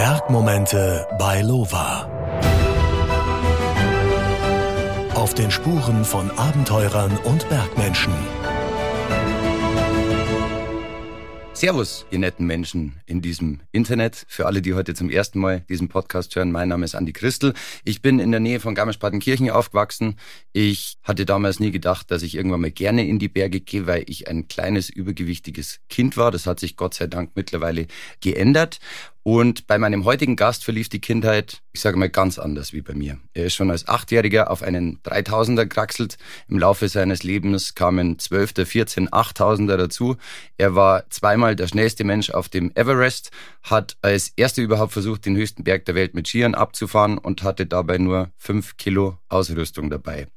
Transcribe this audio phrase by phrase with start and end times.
[0.00, 2.08] Bergmomente bei Lova.
[5.14, 8.14] Auf den Spuren von Abenteurern und Bergmenschen.
[11.52, 14.24] Servus, ihr netten Menschen in diesem Internet.
[14.26, 17.52] Für alle, die heute zum ersten Mal diesen Podcast hören, mein Name ist Andi Christel.
[17.84, 20.16] Ich bin in der Nähe von Garmisch-Partenkirchen aufgewachsen.
[20.54, 24.04] Ich hatte damals nie gedacht, dass ich irgendwann mal gerne in die Berge gehe, weil
[24.06, 26.30] ich ein kleines, übergewichtiges Kind war.
[26.30, 27.88] Das hat sich Gott sei Dank mittlerweile
[28.22, 28.78] geändert.
[29.22, 32.94] Und bei meinem heutigen Gast verlief die Kindheit, ich sage mal, ganz anders wie bei
[32.94, 33.18] mir.
[33.34, 36.16] Er ist schon als Achtjähriger auf einen 3000er kraxelt.
[36.48, 40.16] Im Laufe seines Lebens kamen 12., 14, 8000er dazu.
[40.56, 43.30] Er war zweimal der schnellste Mensch auf dem Everest,
[43.62, 47.66] hat als erster überhaupt versucht, den höchsten Berg der Welt mit Skiern abzufahren und hatte
[47.66, 50.28] dabei nur fünf Kilo Ausrüstung dabei,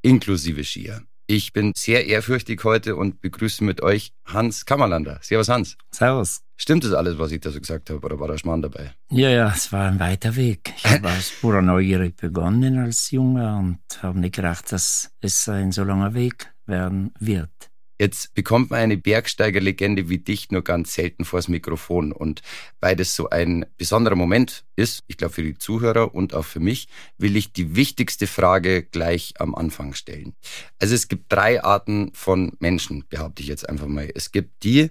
[0.00, 1.02] inklusive Skier.
[1.32, 5.20] Ich bin sehr ehrfürchtig heute und begrüße mit euch Hans Kammerlander.
[5.22, 5.76] Servus Hans.
[5.92, 6.40] Servus.
[6.56, 8.90] Stimmt das alles, was ich da so gesagt habe, oder war da Schmarrn dabei?
[9.10, 10.74] Ja, ja, es war ein weiter Weg.
[10.76, 15.70] Ich habe aus purer Neugier begonnen als Junge und habe nicht gedacht, dass es ein
[15.70, 17.69] so langer Weg werden wird.
[18.00, 22.12] Jetzt bekommt man eine Bergsteigerlegende wie dich nur ganz selten vors Mikrofon.
[22.12, 22.40] Und
[22.80, 26.60] weil das so ein besonderer Moment ist, ich glaube für die Zuhörer und auch für
[26.60, 30.32] mich, will ich die wichtigste Frage gleich am Anfang stellen.
[30.78, 34.10] Also es gibt drei Arten von Menschen, behaupte ich jetzt einfach mal.
[34.14, 34.88] Es gibt die,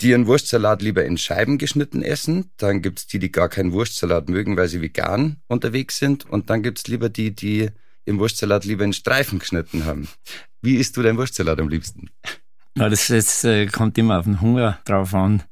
[0.00, 2.52] die ihren Wurstsalat lieber in Scheiben geschnitten essen.
[2.58, 6.30] Dann gibt's die, die gar keinen Wurstsalat mögen, weil sie vegan unterwegs sind.
[6.30, 7.70] Und dann gibt's lieber die, die
[8.04, 10.06] im Wurstsalat lieber in Streifen geschnitten haben.
[10.62, 12.10] Wie isst du dein Wurstsalat am liebsten?
[12.76, 15.44] Ja, das, das äh, kommt immer auf den Hunger drauf an.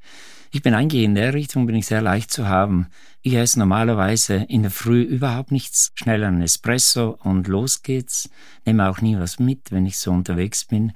[0.50, 2.88] Ich bin eigentlich in der Richtung, bin ich sehr leicht zu haben.
[3.22, 8.28] Ich esse normalerweise in der Früh überhaupt nichts, schnell einen Espresso und los geht's.
[8.66, 10.92] Nehme auch nie was mit, wenn ich so unterwegs bin.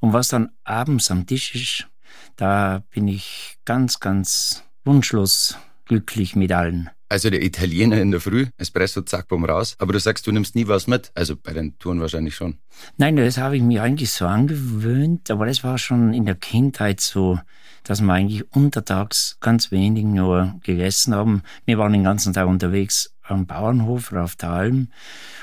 [0.00, 1.88] Und was dann abends am Tisch ist,
[2.36, 6.90] da bin ich ganz, ganz wunschlos glücklich mit allen.
[7.10, 9.74] Also der Italiener in der Früh, Espresso, zack, bumm, raus.
[9.80, 11.10] Aber du sagst, du nimmst nie was mit.
[11.16, 12.58] Also bei den Touren wahrscheinlich schon.
[12.98, 15.28] Nein, das habe ich mir eigentlich so angewöhnt.
[15.28, 17.40] Aber das war schon in der Kindheit so,
[17.82, 21.42] dass wir eigentlich untertags ganz wenig nur gegessen haben.
[21.64, 24.88] Wir waren den ganzen Tag unterwegs am Bauernhof oder auf der Alm.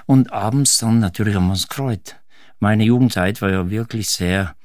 [0.05, 2.15] Und abends dann natürlich haben wir uns gefreut.
[2.59, 4.55] Meine Jugendzeit war ja wirklich sehr,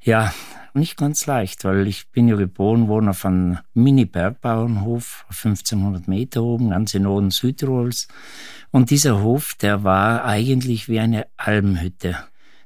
[0.00, 0.32] ja,
[0.78, 6.70] nicht ganz leicht, weil ich bin ja geboren worden auf einem Mini-Bergbauernhof, 1500 Meter oben,
[6.70, 8.08] ganz in Norden Südtirols.
[8.70, 12.16] Und dieser Hof, der war eigentlich wie eine Almhütte.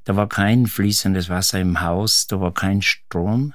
[0.04, 3.54] Da war kein fließendes Wasser im Haus, da war kein Strom.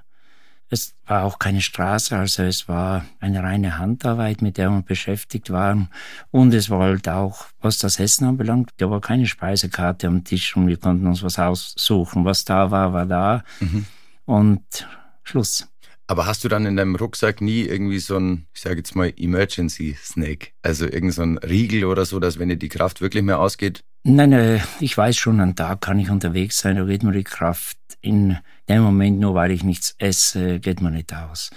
[0.70, 5.50] Es war auch keine Straße, also es war eine reine Handarbeit, mit der wir beschäftigt
[5.50, 5.90] waren.
[6.30, 10.58] Und es war halt auch, was das Essen anbelangt, da war keine Speisekarte am Tisch
[10.58, 12.26] und wir konnten uns was aussuchen.
[12.26, 13.44] Was da war, war da.
[13.62, 13.86] Mhm
[14.28, 14.88] und
[15.24, 15.68] Schluss.
[16.06, 19.12] Aber hast du dann in deinem Rucksack nie irgendwie so ein, ich sage jetzt mal,
[19.18, 20.50] Emergency Snake?
[20.62, 23.84] Also irgend so ein Riegel oder so, dass wenn dir die Kraft wirklich mehr ausgeht?
[24.04, 27.26] Nein, nein, ich weiß schon, an Tag kann ich unterwegs sein, da geht mir die
[27.26, 28.38] Kraft in
[28.70, 31.50] dem Moment, nur weil ich nichts esse, geht mir nicht aus.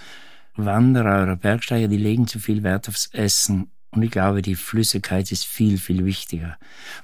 [0.56, 5.30] Wanderer oder Bergsteiger, die legen zu viel Wert aufs Essen und ich glaube, die Flüssigkeit
[5.32, 6.56] ist viel, viel wichtiger.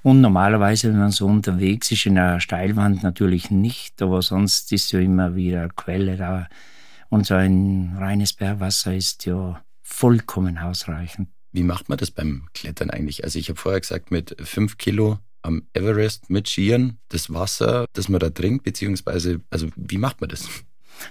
[0.03, 4.93] Und normalerweise, wenn man so unterwegs ist, in einer Steilwand natürlich nicht, aber sonst ist
[4.93, 6.49] ja immer wieder Quelle da.
[7.09, 11.29] Und so ein reines Bergwasser ist ja vollkommen ausreichend.
[11.53, 13.25] Wie macht man das beim Klettern eigentlich?
[13.25, 18.09] Also ich habe vorher gesagt, mit fünf Kilo am Everest mit Skiern, das Wasser, das
[18.09, 20.49] man da trinkt, beziehungsweise, also wie macht man das?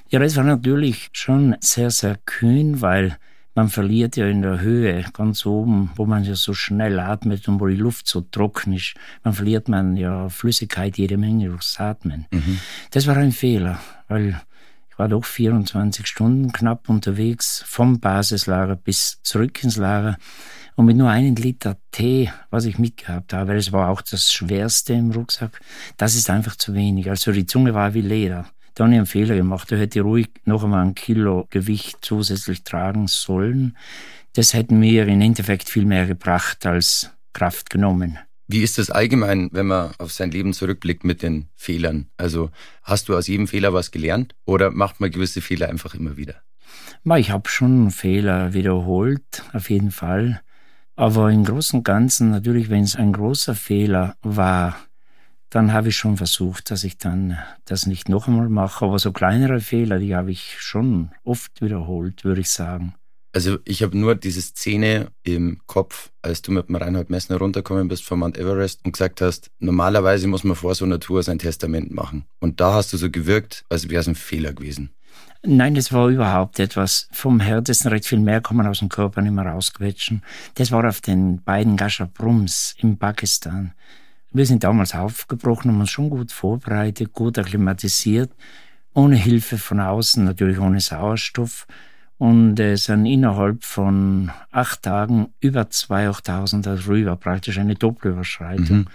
[0.10, 3.18] Ja, das war natürlich schon sehr, sehr kühn, weil
[3.56, 7.60] man verliert ja in der Höhe, ganz oben, wo man ja so schnell atmet und
[7.60, 12.28] wo die Luft so trocken ist, man verliert man ja Flüssigkeit jede Menge durchs Atmen.
[12.32, 12.60] Mhm.
[12.92, 13.80] Das war ein Fehler,
[14.10, 14.42] weil
[14.90, 20.18] ich war doch 24 Stunden knapp unterwegs, vom Basislager bis zurück ins Lager.
[20.76, 24.34] Und mit nur einem Liter Tee, was ich mitgehabt habe, weil es war auch das
[24.34, 25.62] Schwerste im Rucksack,
[25.96, 27.10] das ist einfach zu wenig.
[27.10, 28.46] Also die Zunge war wie Leder.
[28.76, 29.72] Da habe ich einen Fehler gemacht.
[29.72, 33.78] Da hätte ich ruhig noch einmal ein Kilo Gewicht zusätzlich tragen sollen.
[34.34, 38.20] Das hätte mir im Endeffekt viel mehr gebracht als Kraft genommen.
[38.48, 42.10] Wie ist das allgemein, wenn man auf sein Leben zurückblickt mit den Fehlern?
[42.18, 42.52] Also
[42.84, 46.36] hast du aus jedem Fehler was gelernt oder macht man gewisse Fehler einfach immer wieder?
[47.18, 50.42] Ich habe schon Fehler wiederholt, auf jeden Fall.
[50.96, 54.76] Aber im Großen und Ganzen, natürlich, wenn es ein großer Fehler war,
[55.50, 58.86] dann habe ich schon versucht, dass ich dann das nicht noch einmal mache.
[58.86, 62.96] Aber so kleinere Fehler, die habe ich schon oft wiederholt, würde ich sagen.
[63.36, 67.90] Also ich habe nur diese Szene im Kopf, als du mit dem Reinhold Messner runtergekommen
[67.90, 71.38] bist vom Mount Everest und gesagt hast, normalerweise muss man vor so einer Tour sein
[71.38, 72.24] Testament machen.
[72.40, 74.92] Und da hast du so gewirkt, als wäre es ein Fehler gewesen.
[75.44, 77.92] Nein, das war überhaupt etwas vom Härtesten.
[77.92, 80.24] Recht viel mehr kann man aus dem Körper nicht mehr rausquetschen.
[80.56, 83.74] Das war auf den beiden Gashaprums in Pakistan.
[84.36, 88.34] Wir sind damals aufgebrochen, haben uns schon gut vorbereitet, gut akklimatisiert,
[88.94, 91.66] ohne Hilfe von außen, natürlich ohne Sauerstoff.
[92.18, 98.80] Und äh, sind innerhalb von acht Tagen über 2.000 darüber, praktisch eine Doppelüberschreitung.
[98.80, 98.88] Mhm.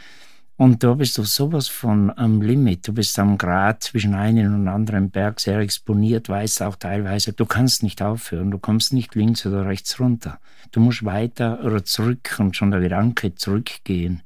[0.59, 2.87] Und da bist du sowas von am Limit.
[2.89, 7.47] Du bist am Grad zwischen einem und anderen Berg sehr exponiert, weißt auch teilweise, du
[7.47, 10.39] kannst nicht aufhören, du kommst nicht links oder rechts runter.
[10.71, 14.23] Du musst weiter oder zurück und schon der Gedanke zurückgehen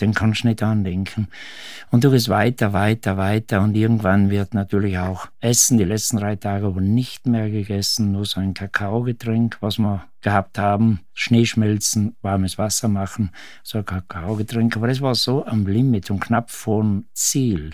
[0.00, 1.28] den kannst du nicht andenken.
[1.90, 6.36] Und du gehst weiter, weiter, weiter und irgendwann wird natürlich auch Essen, die letzten drei
[6.36, 12.58] Tage aber nicht mehr gegessen, nur so ein Kakaogetränk, was wir gehabt haben, Schneeschmelzen, warmes
[12.58, 13.30] Wasser machen,
[13.62, 14.76] so ein Kakaogetränk.
[14.76, 17.72] Aber das war so am Limit und knapp vor Ziel.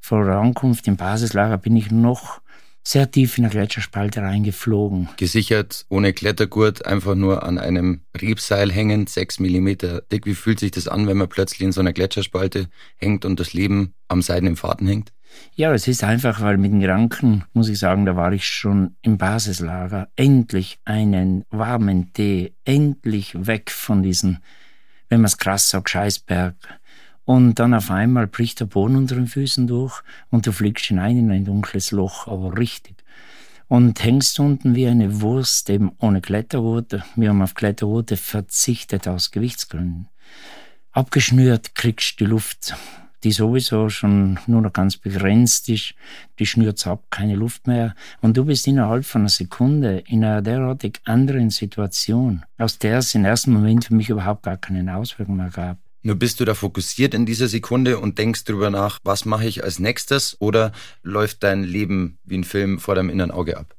[0.00, 2.40] Vor der Ankunft im Basislager bin ich noch
[2.82, 5.08] sehr tief in der Gletscherspalte reingeflogen.
[5.16, 10.26] Gesichert, ohne Klettergurt, einfach nur an einem Riebseil hängend, sechs Millimeter dick.
[10.26, 13.52] Wie fühlt sich das an, wenn man plötzlich in so einer Gletscherspalte hängt und das
[13.52, 15.12] Leben am seidenen Faden hängt?
[15.54, 18.96] Ja, es ist einfach, weil mit den Gedanken, muss ich sagen, da war ich schon
[19.02, 20.08] im Basislager.
[20.16, 24.42] Endlich einen warmen Tee, endlich weg von diesen,
[25.08, 26.56] wenn man es krass sagt, Scheißberg
[27.30, 31.16] und dann auf einmal bricht der Boden unter den Füßen durch und du fliegst hinein
[31.16, 32.96] in ein dunkles Loch, aber richtig.
[33.68, 37.04] Und hängst unten wie eine Wurst, eben ohne Kletterroute.
[37.14, 40.08] Wir haben auf Kletterroute verzichtet aus Gewichtsgründen.
[40.90, 42.74] Abgeschnürt kriegst du die Luft,
[43.22, 45.94] die sowieso schon nur noch ganz begrenzt ist.
[46.40, 47.94] Die schnürt ab, keine Luft mehr.
[48.22, 53.14] Und du bist innerhalb von einer Sekunde in einer derartig anderen Situation, aus der es
[53.14, 55.78] im ersten Moment für mich überhaupt gar keine Auswirkungen mehr gab.
[56.02, 59.62] Nur bist du da fokussiert in dieser Sekunde und denkst drüber nach, was mache ich
[59.62, 63.76] als nächstes oder läuft dein Leben wie ein Film vor deinem inneren Auge ab?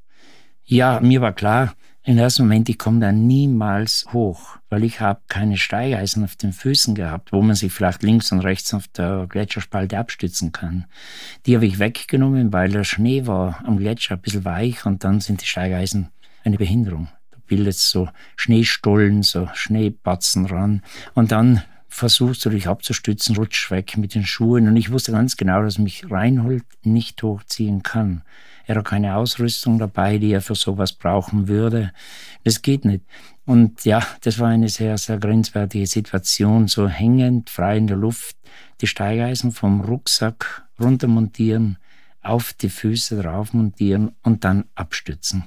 [0.63, 1.73] Ja, mir war klar,
[2.03, 6.51] im ersten Moment, ich komme da niemals hoch, weil ich habe keine Steigeisen auf den
[6.51, 10.85] Füßen gehabt, wo man sich vielleicht links und rechts auf der Gletscherspalte abstützen kann.
[11.45, 15.19] Die habe ich weggenommen, weil der Schnee war am Gletscher ein bisschen weich und dann
[15.19, 16.09] sind die Steigeisen
[16.43, 17.07] eine Behinderung.
[17.29, 20.81] Da bildet so Schneestollen, so Schneepatzen ran
[21.13, 21.61] und dann
[21.93, 24.67] versuchst du dich abzustützen, rutsch weg mit den Schuhen.
[24.67, 28.23] Und ich wusste ganz genau, dass mich Reinhold nicht hochziehen kann.
[28.65, 31.91] Er hat keine Ausrüstung dabei, die er für sowas brauchen würde.
[32.43, 33.03] Das geht nicht.
[33.45, 36.67] Und ja, das war eine sehr, sehr grenzwertige Situation.
[36.67, 38.37] So hängend, frei in der Luft,
[38.79, 41.77] die Steigeisen vom Rucksack runtermontieren,
[42.21, 45.45] auf die Füße drauf montieren und dann abstützen.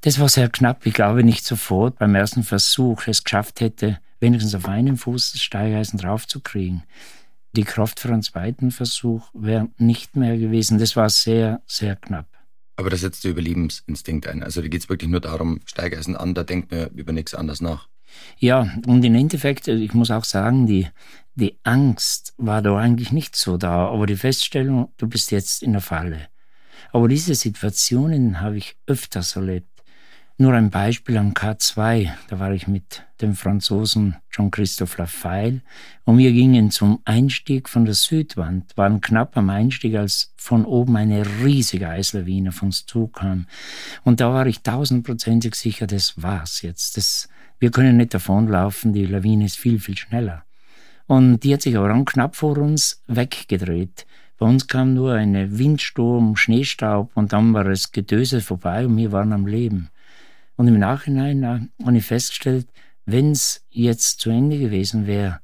[0.00, 0.86] Das war sehr knapp.
[0.86, 5.42] Ich glaube nicht sofort beim ersten Versuch es geschafft hätte, wenigstens auf einen Fuß das
[5.42, 6.82] Steigeisen draufzukriegen.
[7.56, 10.78] Die Kraft für einen zweiten Versuch wäre nicht mehr gewesen.
[10.78, 12.26] Das war sehr, sehr knapp.
[12.76, 14.42] Aber da setzt der Überlebensinstinkt ein.
[14.42, 17.60] Also da geht es wirklich nur darum, Steigeisen an, da denkt man über nichts anderes
[17.60, 17.88] nach.
[18.38, 20.88] Ja, und im Endeffekt, ich muss auch sagen, die,
[21.34, 25.72] die Angst war da eigentlich nicht so da, aber die Feststellung, du bist jetzt in
[25.72, 26.28] der Falle.
[26.92, 29.73] Aber diese Situationen habe ich öfters erlebt.
[30.36, 35.60] Nur ein Beispiel am K2, da war ich mit dem Franzosen Jean-Christophe Lafayette
[36.02, 40.96] und wir gingen zum Einstieg von der Südwand, waren knapp am Einstieg, als von oben
[40.96, 43.46] eine riesige Eislawine auf uns zukam.
[44.02, 46.96] Und da war ich tausendprozentig sicher, das war's jetzt.
[46.96, 47.28] Das,
[47.60, 50.42] wir können nicht davonlaufen, die Lawine ist viel, viel schneller.
[51.06, 54.04] Und die hat sich aber dann knapp vor uns weggedreht.
[54.38, 59.12] Bei uns kam nur eine Windsturm, Schneestaub und dann war das Gedöse vorbei und wir
[59.12, 59.90] waren am Leben.
[60.56, 62.68] Und im Nachhinein habe ich festgestellt,
[63.06, 65.40] wenn es jetzt zu Ende gewesen wäre,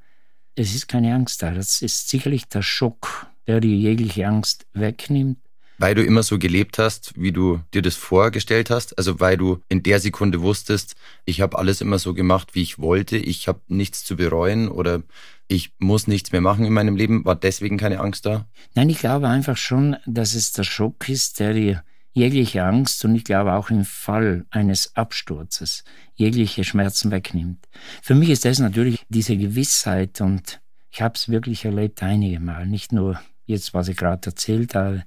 [0.55, 1.51] es ist keine Angst da.
[1.51, 5.37] Das ist sicherlich der Schock, der dir jegliche Angst wegnimmt.
[5.77, 9.61] Weil du immer so gelebt hast, wie du dir das vorgestellt hast, also weil du
[9.67, 13.61] in der Sekunde wusstest, ich habe alles immer so gemacht, wie ich wollte, ich habe
[13.67, 15.01] nichts zu bereuen oder
[15.47, 18.47] ich muss nichts mehr machen in meinem Leben, war deswegen keine Angst da?
[18.75, 23.15] Nein, ich glaube einfach schon, dass es der Schock ist, der dir jegliche Angst und
[23.15, 25.83] ich glaube auch im Fall eines Absturzes
[26.15, 27.67] jegliche Schmerzen wegnimmt.
[28.01, 32.67] Für mich ist das natürlich diese Gewissheit und ich habe es wirklich erlebt einige Mal,
[32.67, 35.03] nicht nur jetzt, was ich gerade erzählt habe.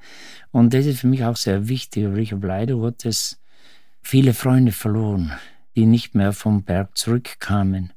[0.50, 3.40] Und das ist für mich auch sehr wichtig, weil ich habe leider Gottes
[4.00, 5.32] viele Freunde verloren,
[5.76, 7.92] die nicht mehr vom Berg zurückkamen.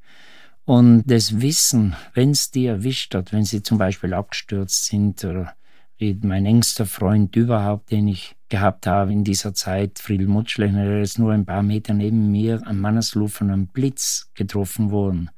[0.66, 5.54] Und das Wissen, wenn es die erwischt hat, wenn sie zum Beispiel abgestürzt sind oder
[5.98, 11.02] wie mein engster Freund überhaupt, den ich gehabt habe in dieser Zeit, Friedel Mutschlechner, der
[11.02, 15.30] ist nur ein paar Meter neben mir am Mannersluh von einem Blitz getroffen worden.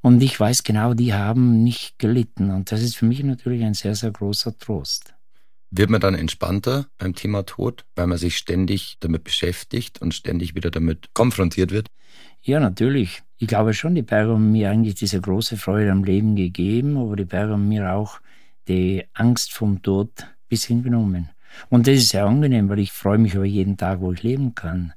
[0.00, 2.50] Und ich weiß genau, die haben nicht gelitten.
[2.50, 5.14] Und das ist für mich natürlich ein sehr, sehr großer Trost.
[5.70, 10.54] Wird man dann entspannter beim Thema Tod, weil man sich ständig damit beschäftigt und ständig
[10.54, 11.88] wieder damit konfrontiert wird?
[12.40, 13.22] Ja, natürlich.
[13.36, 17.16] Ich glaube schon, die Berge haben mir eigentlich diese große Freude am Leben gegeben, aber
[17.16, 18.20] die Berge haben mir auch
[18.66, 20.10] die Angst vom Tod
[20.48, 21.28] bis hingenommen.
[21.68, 24.54] Und das ist sehr angenehm, weil ich freue mich über jeden Tag, wo ich leben
[24.54, 24.92] kann.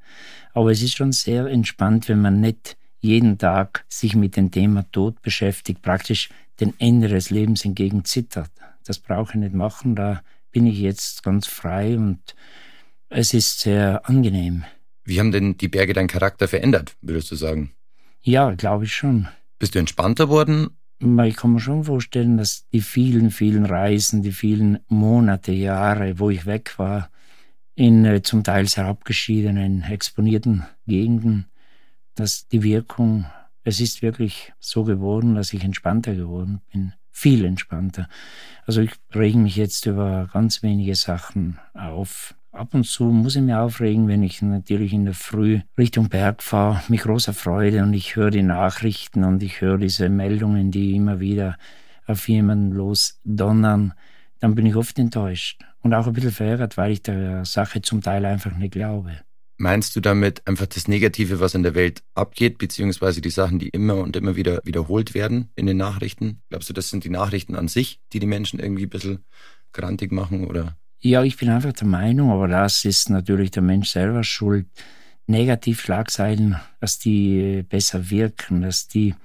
[0.54, 4.86] Aber es ist schon sehr entspannt, wenn man nicht jeden Tag sich mit dem Thema
[4.92, 6.30] Tod beschäftigt, praktisch
[6.60, 8.52] den Ende des Lebens entgegen zittert.
[8.86, 12.36] Das brauche ich nicht machen, da bin ich jetzt ganz frei und
[13.10, 14.64] es ist sehr angenehm.
[15.04, 17.72] Wie haben denn die Berge deinen Charakter verändert, würdest du sagen?
[18.22, 19.28] Ja, glaube ich schon.
[19.58, 20.70] Bist du entspannter worden?
[21.04, 26.30] Ich kann mir schon vorstellen, dass die vielen, vielen Reisen, die vielen Monate, Jahre, wo
[26.30, 27.10] ich weg war,
[27.74, 31.48] in äh, zum Teil sehr abgeschiedenen, exponierten Gegenden,
[32.14, 33.26] dass die Wirkung,
[33.64, 36.94] es ist wirklich so geworden, dass ich entspannter geworden bin.
[37.10, 38.08] Viel entspannter.
[38.68, 42.36] Also ich rege mich jetzt über ganz wenige Sachen auf.
[42.54, 46.44] Ab und zu muss ich mich aufregen, wenn ich natürlich in der Früh Richtung Berg
[46.44, 50.94] fahre, mit großer Freude und ich höre die Nachrichten und ich höre diese Meldungen, die
[50.94, 51.58] immer wieder
[52.08, 53.94] auf jemanden losdonnern,
[54.40, 58.02] dann bin ich oft enttäuscht und auch ein bisschen verärgert, weil ich der Sache zum
[58.02, 59.22] Teil einfach nicht glaube.
[59.56, 63.70] Meinst du damit einfach das Negative, was in der Welt abgeht, beziehungsweise die Sachen, die
[63.70, 66.42] immer und immer wieder wiederholt werden in den Nachrichten?
[66.50, 69.24] Glaubst du, das sind die Nachrichten an sich, die die Menschen irgendwie ein bisschen
[69.72, 73.90] grantig machen oder ja, ich bin einfach der Meinung, aber das ist natürlich der Mensch
[73.90, 74.68] selber schuld.
[75.26, 79.16] Negativschlagzeilen, dass die besser wirken, dass die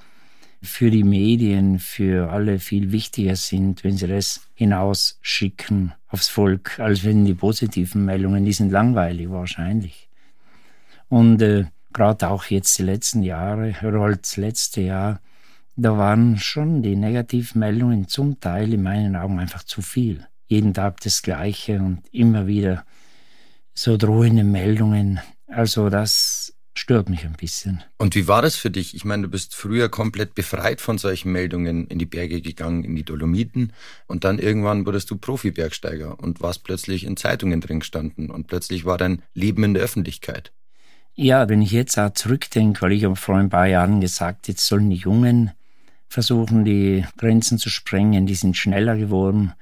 [0.63, 7.05] für die Medien, für alle viel wichtiger sind, wenn sie das hinausschicken aufs Volk, als
[7.05, 10.09] wenn die positiven Meldungen, die sind langweilig wahrscheinlich.
[11.09, 15.21] Und äh, gerade auch jetzt die letzten Jahre, oder halt letzte Jahr,
[15.77, 21.01] da waren schon die Negativmeldungen zum Teil in meinen Augen einfach zu viel jeden Tag
[21.01, 22.85] das Gleiche und immer wieder
[23.75, 25.21] so drohende Meldungen.
[25.47, 27.83] Also das stört mich ein bisschen.
[27.99, 28.95] Und wie war das für dich?
[28.95, 32.95] Ich meine, du bist früher komplett befreit von solchen Meldungen in die Berge gegangen, in
[32.97, 33.73] die Dolomiten
[34.07, 38.85] und dann irgendwann wurdest du Profi-Bergsteiger und warst plötzlich in Zeitungen drin gestanden und plötzlich
[38.85, 40.53] war dein Leben in der Öffentlichkeit.
[41.15, 44.67] Ja, wenn ich jetzt auch zurückdenke, weil ich habe vor ein paar Jahren gesagt, jetzt
[44.67, 45.53] sollen die Jungen
[46.09, 49.55] versuchen, die Grenzen zu sprengen, die sind schneller geworden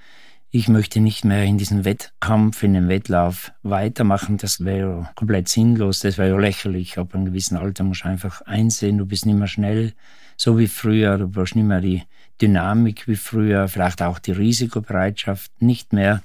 [0.56, 4.36] ich möchte nicht mehr in diesem Wettkampf, in dem Wettlauf weitermachen.
[4.36, 6.96] Das wäre komplett sinnlos, das wäre lächerlich.
[6.96, 9.94] Ab einem gewissen Alter musst du einfach einsehen, du bist nicht mehr schnell,
[10.36, 12.04] so wie früher, du brauchst nicht mehr die
[12.40, 16.22] Dynamik wie früher, vielleicht auch die Risikobereitschaft nicht mehr.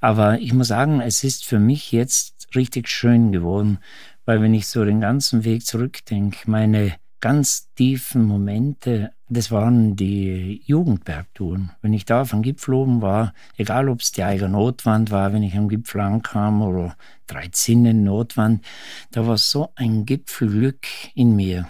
[0.00, 3.80] Aber ich muss sagen, es ist für mich jetzt richtig schön geworden,
[4.24, 10.62] weil wenn ich so den ganzen Weg zurückdenke, meine ganz tiefen Momente, das waren die
[10.64, 11.70] Jugendbergtouren.
[11.82, 15.32] Wenn ich da auf einem Gipfel oben war, egal ob es die Eiger Notwand war,
[15.32, 18.64] wenn ich am Gipfel ankam oder Dreizinnen Notwand,
[19.10, 21.68] da war so ein Gipfelglück in mir.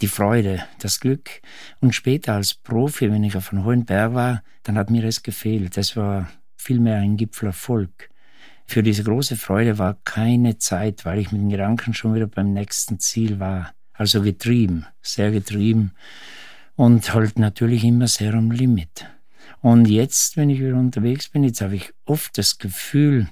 [0.00, 1.42] Die Freude, das Glück.
[1.80, 5.22] Und später als Profi, wenn ich auf einem hohen Berg war, dann hat mir das
[5.22, 5.76] gefehlt.
[5.76, 8.08] Das war vielmehr ein Gipfelerfolg.
[8.66, 12.52] Für diese große Freude war keine Zeit, weil ich mit den Gedanken schon wieder beim
[12.52, 13.74] nächsten Ziel war.
[13.92, 15.92] Also getrieben, sehr getrieben
[16.80, 19.04] und halt natürlich immer sehr am Limit.
[19.60, 23.28] Und jetzt, wenn ich wieder unterwegs bin, jetzt habe ich oft das Gefühl,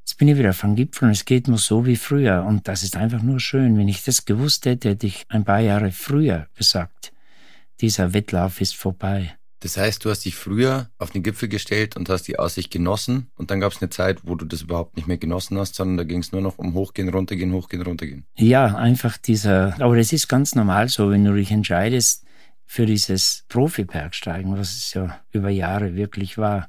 [0.00, 2.42] jetzt bin ich wieder auf einem Gipfel und es geht mir so wie früher.
[2.42, 3.78] Und das ist einfach nur schön.
[3.78, 7.12] Wenn ich das gewusst hätte, hätte ich ein paar Jahre früher gesagt,
[7.80, 9.32] dieser Wettlauf ist vorbei.
[9.60, 13.30] Das heißt, du hast dich früher auf den Gipfel gestellt und hast die Aussicht genossen
[13.36, 15.98] und dann gab es eine Zeit, wo du das überhaupt nicht mehr genossen hast, sondern
[15.98, 18.26] da ging es nur noch um hochgehen, runtergehen, hochgehen, runtergehen.
[18.34, 22.24] Ja, einfach dieser, aber das ist ganz normal so, wenn du dich entscheidest
[22.66, 26.68] für dieses Profi-Bergsteigen, was es ja über Jahre wirklich war,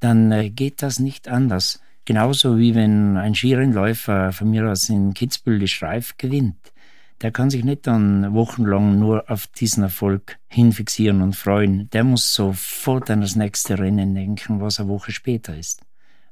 [0.00, 1.80] dann äh, geht das nicht anders.
[2.04, 6.72] Genauso wie wenn ein Skirennläufer von mir aus in Kitzbühel die Streif gewinnt
[7.22, 11.88] der kann sich nicht dann wochenlang nur auf diesen Erfolg hinfixieren und freuen.
[11.90, 15.82] Der muss sofort an das nächste Rennen denken, was eine Woche später ist.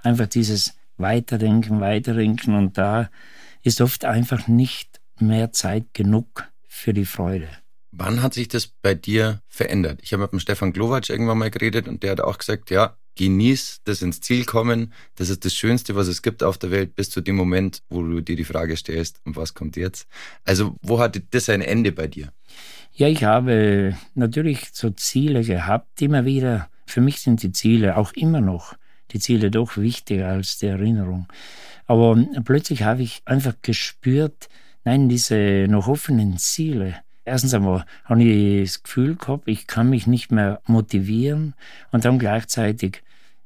[0.01, 3.09] Einfach dieses Weiterdenken, Weiterdenken und da
[3.63, 7.49] ist oft einfach nicht mehr Zeit genug für die Freude.
[7.93, 10.01] Wann hat sich das bei dir verändert?
[10.03, 12.97] Ich habe mit dem Stefan Glowacz irgendwann mal geredet und der hat auch gesagt, ja,
[13.17, 14.93] genieß das ins Ziel kommen.
[15.17, 18.03] Das ist das Schönste, was es gibt auf der Welt, bis zu dem Moment, wo
[18.03, 20.07] du dir die Frage stellst, und was kommt jetzt?
[20.45, 22.33] Also, wo hatte das ein Ende bei dir?
[22.93, 26.69] Ja, ich habe natürlich so Ziele gehabt, immer wieder.
[26.87, 28.75] Für mich sind die Ziele auch immer noch,
[29.11, 31.27] die Ziele doch wichtiger als die Erinnerung.
[31.87, 34.49] Aber plötzlich habe ich einfach gespürt,
[34.85, 36.97] nein, diese noch offenen Ziele,
[37.31, 41.55] Erstens einmal habe ich das Gefühl gehabt, ich kann mich nicht mehr motivieren
[41.93, 43.05] und dann gleichzeitig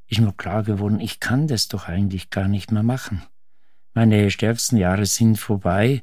[0.08, 3.20] ist mir klar geworden, ich kann das doch eigentlich gar nicht mehr machen.
[3.92, 6.02] Meine stärksten Jahre sind vorbei.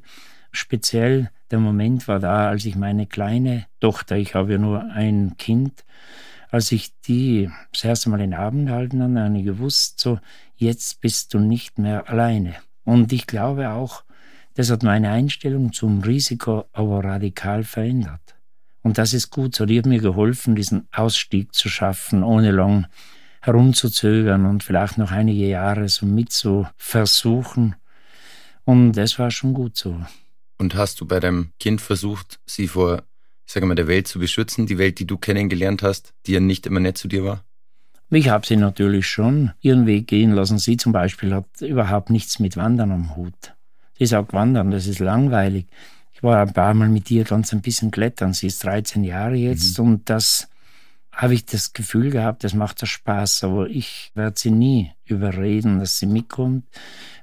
[0.52, 5.36] Speziell der Moment war da, als ich meine kleine Tochter, ich habe ja nur ein
[5.36, 5.84] Kind,
[6.52, 10.20] als ich die das erste Mal in den Abend halten dann habe ich gewusst, so,
[10.54, 12.54] jetzt bist du nicht mehr alleine.
[12.84, 14.04] Und ich glaube auch,
[14.54, 18.20] das hat meine Einstellung zum Risiko aber radikal verändert.
[18.82, 19.64] Und das ist gut so.
[19.64, 22.86] Die hat mir geholfen, diesen Ausstieg zu schaffen, ohne lang
[23.40, 27.74] herumzuzögern und vielleicht noch einige Jahre so mit zu versuchen.
[28.64, 30.00] Und das war schon gut so.
[30.58, 33.02] Und hast du bei deinem Kind versucht, sie vor,
[33.46, 36.40] ich sage mal, der Welt zu beschützen, die Welt, die du kennengelernt hast, die ja
[36.40, 37.44] nicht immer nett zu dir war?
[38.10, 40.58] Ich habe sie natürlich schon ihren Weg gehen lassen.
[40.58, 43.54] Sie zum Beispiel hat überhaupt nichts mit Wandern am Hut.
[43.98, 45.66] Sie sagt, Wandern, das ist langweilig.
[46.12, 48.32] Ich war ein paar Mal mit ihr ganz ein bisschen klettern.
[48.32, 49.86] Sie ist 13 Jahre jetzt mhm.
[49.86, 50.48] und das
[51.12, 55.78] habe ich das Gefühl gehabt, das macht ihr Spaß, aber ich werde sie nie überreden,
[55.78, 56.64] dass sie mitkommt.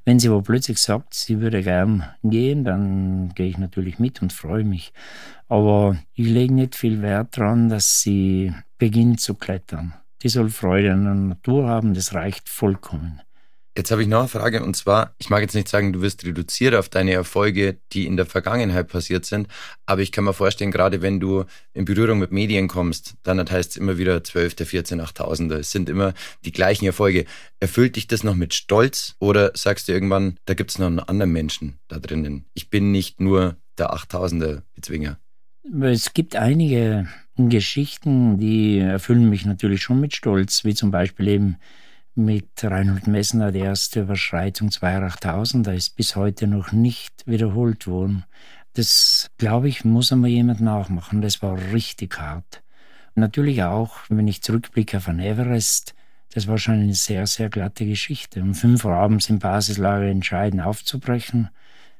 [0.06, 4.32] Wenn sie aber plötzlich sagt, sie würde gern gehen, dann gehe ich natürlich mit und
[4.32, 4.94] freue mich.
[5.48, 9.94] Aber ich lege nicht viel Wert daran, dass sie beginnt zu klettern.
[10.22, 13.22] Die soll Freude an der Natur haben, das reicht vollkommen.
[13.80, 16.26] Jetzt habe ich noch eine Frage und zwar, ich mag jetzt nicht sagen, du wirst
[16.26, 19.48] reduziert auf deine Erfolge, die in der Vergangenheit passiert sind,
[19.86, 23.72] aber ich kann mir vorstellen, gerade wenn du in Berührung mit Medien kommst, dann heißt
[23.72, 25.60] es immer wieder 12., 14., 8000er.
[25.60, 27.24] Es sind immer die gleichen Erfolge.
[27.62, 31.00] Erfüllt dich das noch mit Stolz oder sagst du irgendwann, da gibt es noch einen
[31.00, 32.48] anderen Menschen da drinnen?
[32.56, 35.20] Ich bin nicht nur der 8000er Bezwinger.
[35.82, 37.08] Es gibt einige
[37.38, 41.56] Geschichten, die erfüllen mich natürlich schon mit Stolz, wie zum Beispiel eben
[42.16, 48.26] mit Reinhold Messner die erste Überschreitung 28000, da ist bis heute noch nicht wiederholt worden.
[48.74, 51.22] Das, glaube ich, muss einmal jemand nachmachen.
[51.22, 52.62] Das war richtig hart.
[53.16, 55.96] Natürlich auch, wenn ich zurückblicke auf ein Everest,
[56.34, 58.42] das war schon eine sehr, sehr glatte Geschichte.
[58.42, 61.50] Um fünf Uhr abends im Basislager entscheiden aufzubrechen,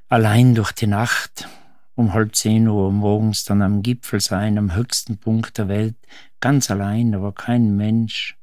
[0.08, 1.48] allein durch die Nacht,
[1.96, 5.96] um halb zehn Uhr morgens dann am Gipfel sein, am höchsten Punkt der Welt,
[6.40, 8.39] ganz allein, da war kein Mensch.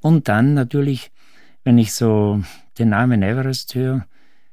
[0.00, 1.10] Und dann natürlich
[1.66, 2.40] wenn ich so
[2.78, 4.06] den Namen Everest höre,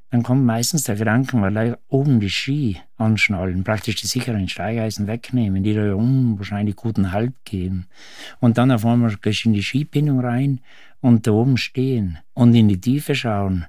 [0.09, 5.61] dann kommt meistens der Gedanke, weil oben die Ski anschnallen, praktisch die sicheren Steigeisen wegnehmen,
[5.61, 7.85] die da unwahrscheinlich guten Halt geben.
[8.39, 10.59] Und dann auf einmal gehst du in die Skipinung rein
[11.01, 13.67] und da oben stehen und in die Tiefe schauen.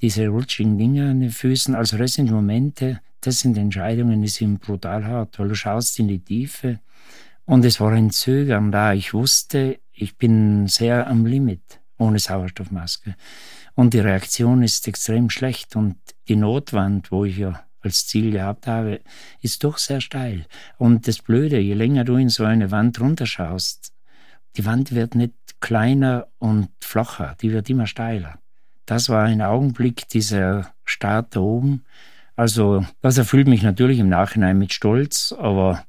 [0.00, 4.60] Diese rutschigen Dinge an den Füßen, also das sind Momente, das sind Entscheidungen, die sind
[4.60, 6.78] brutal hart, weil du schaust in die Tiefe
[7.44, 8.94] und es war ein Zögern da.
[8.94, 13.16] Ich wusste, ich bin sehr am Limit ohne Sauerstoffmaske.
[13.74, 15.96] Und die Reaktion ist extrem schlecht und
[16.28, 19.00] die Notwand, wo ich ja als Ziel gehabt habe,
[19.40, 20.46] ist doch sehr steil.
[20.78, 23.92] Und das Blöde, je länger du in so eine Wand runterschaust,
[24.56, 28.38] die Wand wird nicht kleiner und flacher, die wird immer steiler.
[28.86, 31.84] Das war ein Augenblick, dieser Start da oben.
[32.36, 35.84] Also, das erfüllt mich natürlich im Nachhinein mit Stolz, aber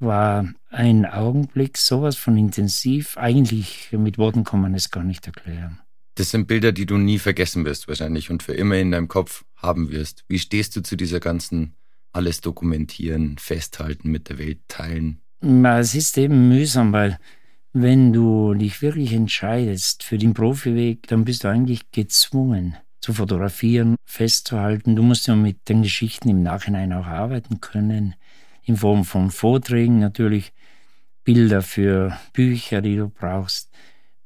[0.00, 3.16] war ein Augenblick sowas von intensiv.
[3.16, 5.80] Eigentlich mit Worten kann man es gar nicht erklären.
[6.14, 9.44] Das sind Bilder, die du nie vergessen wirst wahrscheinlich und für immer in deinem Kopf
[9.56, 10.24] haben wirst.
[10.28, 11.74] Wie stehst du zu dieser ganzen
[12.12, 15.20] alles dokumentieren, festhalten, mit der Welt teilen?
[15.40, 17.18] Es ist eben mühsam, weil
[17.72, 23.96] wenn du dich wirklich entscheidest für den Profiweg, dann bist du eigentlich gezwungen zu fotografieren,
[24.04, 24.96] festzuhalten.
[24.96, 28.14] Du musst ja mit den Geschichten im Nachhinein auch arbeiten können
[28.62, 30.52] in Form von Vorträgen natürlich,
[31.24, 33.70] Bilder für Bücher, die du brauchst,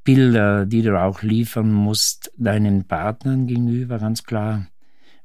[0.05, 4.67] Bilder, die du auch liefern musst deinen Partnern gegenüber, ganz klar,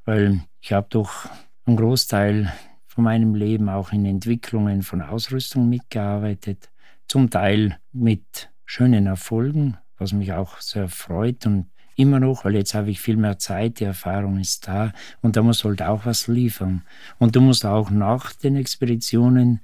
[0.06, 1.30] weil ich habe doch
[1.66, 2.52] einen Großteil
[2.86, 6.70] von meinem Leben auch in Entwicklungen von Ausrüstung mitgearbeitet,
[7.08, 11.70] zum Teil mit schönen Erfolgen, was mich auch sehr freut und
[12.00, 15.44] immer noch, weil jetzt habe ich viel mehr Zeit, die Erfahrung ist da und da
[15.44, 16.84] muss halt auch was liefern.
[17.18, 19.60] Und du musst auch nach den Expeditionen,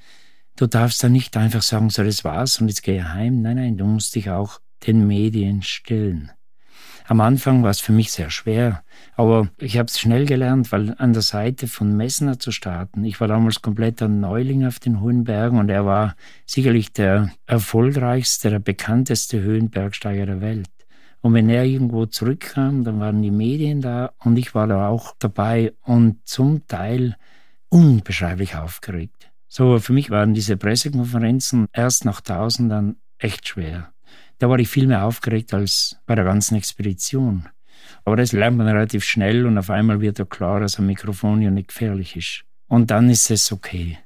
[0.58, 3.42] du darfst dann nicht einfach sagen, so das war's und jetzt gehe ich heim.
[3.42, 6.32] Nein, nein, du musst dich auch den Medien stellen.
[7.08, 8.84] Am Anfang war es für mich sehr schwer,
[9.16, 13.06] aber ich habe es schnell gelernt, weil an der Seite von Messner zu starten.
[13.06, 16.16] Ich war damals kompletter Neuling auf den Hohen Bergen und er war
[16.48, 20.68] sicherlich der erfolgreichste, der bekannteste Höhenbergsteiger der Welt.
[21.26, 25.16] Und wenn er irgendwo zurückkam, dann waren die Medien da und ich war da auch
[25.18, 27.16] dabei und zum Teil
[27.70, 29.32] unbeschreiblich aufgeregt.
[29.48, 33.92] So, für mich waren diese Pressekonferenzen erst nach tausend dann echt schwer.
[34.38, 37.50] Da war ich viel mehr aufgeregt als bei der ganzen Expedition.
[38.04, 41.42] Aber das lernt man relativ schnell und auf einmal wird ja klar, dass ein Mikrofon
[41.42, 42.44] ja nicht gefährlich ist.
[42.68, 43.98] Und dann ist es okay.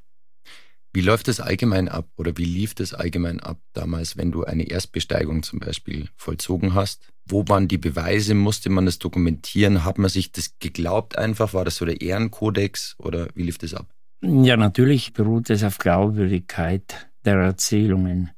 [0.92, 4.64] Wie läuft es allgemein ab oder wie lief es allgemein ab damals, wenn du eine
[4.64, 7.10] Erstbesteigung zum Beispiel vollzogen hast?
[7.26, 8.34] Wo waren die Beweise?
[8.34, 9.84] Musste man das dokumentieren?
[9.86, 11.54] Hat man sich das geglaubt einfach?
[11.54, 13.88] War das so der Ehrenkodex oder wie lief das ab?
[14.22, 18.32] Ja, natürlich beruht es auf Glaubwürdigkeit der Erzählungen,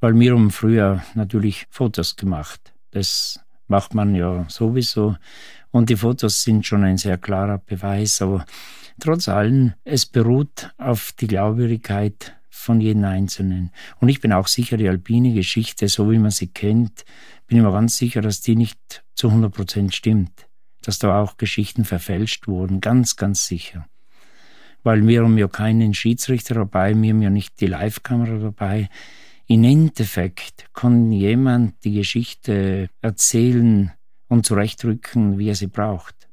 [0.00, 2.74] weil wir haben früher natürlich Fotos gemacht.
[2.90, 5.16] Das macht man ja sowieso.
[5.70, 8.44] Und die Fotos sind schon ein sehr klarer Beweis, aber
[9.00, 13.70] trotz allem, es beruht auf die Glaubwürdigkeit von jedem Einzelnen.
[14.00, 17.04] Und ich bin auch sicher, die alpine Geschichte, so wie man sie kennt,
[17.46, 20.46] bin ich mir ganz sicher, dass die nicht zu 100 Prozent stimmt.
[20.82, 23.86] Dass da auch Geschichten verfälscht wurden, ganz, ganz sicher.
[24.82, 28.88] Weil wir haben ja keinen Schiedsrichter dabei, wir haben ja nicht die Live-Kamera dabei.
[29.46, 33.92] In Endeffekt kann jemand die Geschichte erzählen
[34.28, 36.28] und zurechtrücken, wie er sie braucht.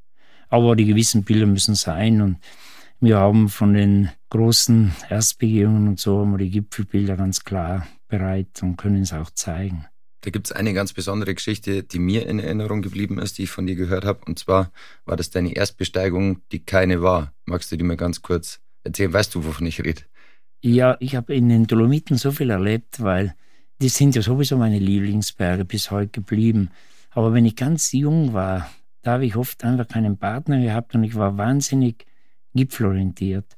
[0.52, 2.38] Aber die gewissen Bilder müssen sein und
[3.00, 8.62] wir haben von den großen Erstbegehungen und so haben wir die Gipfelbilder ganz klar bereit
[8.62, 9.86] und können es auch zeigen.
[10.24, 13.50] Da gibt es eine ganz besondere Geschichte, die mir in Erinnerung geblieben ist, die ich
[13.50, 14.20] von dir gehört habe.
[14.28, 14.72] Und zwar
[15.06, 17.34] war das deine Erstbesteigung, die keine war.
[17.46, 19.14] Magst du die mal ganz kurz erzählen?
[19.14, 20.02] Weißt du, wovon ich rede?
[20.62, 23.34] Ja, ich habe in den Dolomiten so viel erlebt, weil
[23.82, 26.70] die sind ja sowieso meine Lieblingsberge bis heute geblieben.
[27.10, 28.70] Aber wenn ich ganz jung war,
[29.02, 32.06] da habe ich oft einfach keinen Partner gehabt und ich war wahnsinnig
[32.54, 33.58] gipfelorientiert.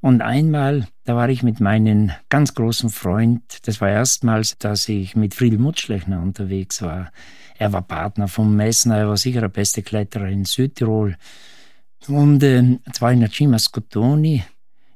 [0.00, 5.14] Und einmal, da war ich mit meinem ganz großen Freund, das war erstmals, dass ich
[5.14, 7.12] mit Friedel Mutschlechner unterwegs war.
[7.56, 11.16] Er war Partner vom Messner, er war sicher der beste Kletterer in Südtirol.
[12.08, 14.42] Und äh, zwar in der Cima Scotoni,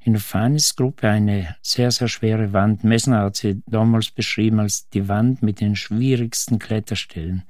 [0.01, 2.83] in der Fanis-Gruppe, eine sehr, sehr schwere Wand.
[2.83, 7.45] Messner hat sie damals beschrieben als die Wand mit den schwierigsten Kletterstellen.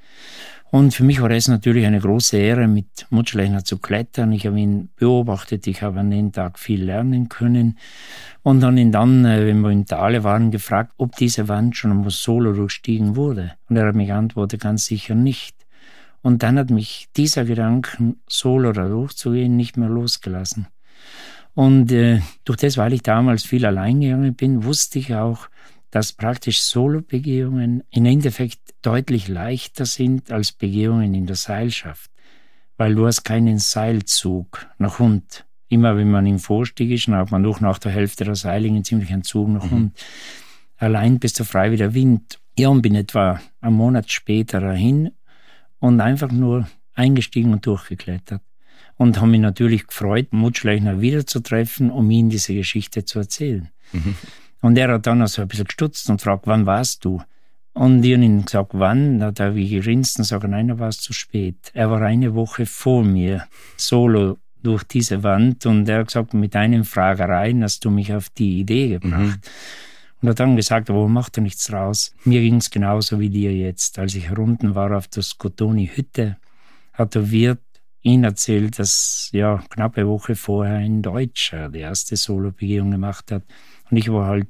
[0.71, 4.33] Und für mich war es natürlich eine große Ehre, mit Mutschlechner zu klettern.
[4.33, 7.79] Ich habe ihn beobachtet, ich habe an dem Tag viel lernen können.
[8.43, 11.93] Und dann ihn dann, äh, wenn wir in Thale waren, gefragt, ob diese Wand schon
[11.93, 13.53] einmal solo durchstiegen wurde.
[13.69, 15.55] Und er hat mich geantwortet, ganz sicher nicht.
[16.23, 20.67] Und dann hat mich dieser Gedanken, solo da durchzugehen, nicht mehr losgelassen.
[21.55, 25.49] Und äh, durch das, weil ich damals viel allein gegangen bin, wusste ich auch,
[25.91, 32.11] dass praktisch Solo-Begehungen im Endeffekt deutlich leichter sind als Begehungen in der Seilschaft,
[32.77, 35.45] weil du hast keinen Seilzug nach Hund.
[35.69, 38.85] Immer wenn man im Vorstieg ist, dann hat man doch nach der Hälfte der Seilingen
[38.85, 39.71] ziemlich einen Zug nach mhm.
[39.71, 39.99] Hund.
[40.77, 42.39] Allein bist du frei wie der Wind.
[42.57, 45.11] Ja, und bin etwa einen Monat später dahin
[45.81, 48.43] und einfach nur eingestiegen und durchgeklettert.
[48.97, 53.69] Und habe mich natürlich gefreut, Mutschleichner wiederzutreffen, um ihm diese Geschichte zu erzählen.
[53.93, 54.15] Mhm.
[54.63, 57.21] Und er hat dann so ein bisschen gestutzt und fragt, wann warst du?
[57.77, 59.21] Und ich habe ihm gesagt, wann?
[59.21, 61.73] Da er wie gerinst und sagt, nein, da war es zu spät.
[61.75, 63.45] Er war eine Woche vor mir,
[63.77, 68.31] solo durch diese Wand und er hat gesagt, mit deinen Fragereien hast du mich auf
[68.31, 69.13] die Idee gebracht.
[69.13, 70.23] Mhm.
[70.23, 72.15] Und hat dann gesagt, aber macht er nichts draus.
[72.25, 73.99] Mir ging es genauso wie dir jetzt.
[73.99, 76.39] Als ich herunten war auf der Skotoni-Hütte,
[76.95, 77.61] hat der Wirt
[78.01, 83.43] ihn erzählt, dass ja knappe Woche vorher ein Deutscher die erste Solo-Begehung gemacht hat.
[83.91, 84.49] Und ich war halt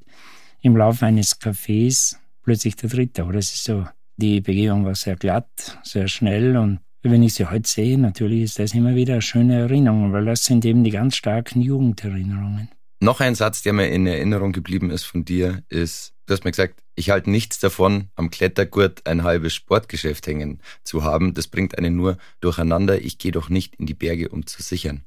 [0.60, 3.22] im Laufe eines Cafés plötzlich der Dritte.
[3.22, 7.48] Aber das ist so, die Begehung war sehr glatt, sehr schnell und wenn ich sie
[7.48, 10.90] heute sehe, natürlich ist das immer wieder eine schöne Erinnerung, weil das sind eben die
[10.90, 12.68] ganz starken Jugenderinnerungen.
[12.98, 16.50] Noch ein Satz, der mir in Erinnerung geblieben ist von dir, ist, du hast mir
[16.50, 21.34] gesagt, ich halte nichts davon, am Klettergurt ein halbes Sportgeschäft hängen zu haben.
[21.34, 23.00] Das bringt einen nur durcheinander.
[23.00, 25.04] Ich gehe doch nicht in die Berge, um zu sichern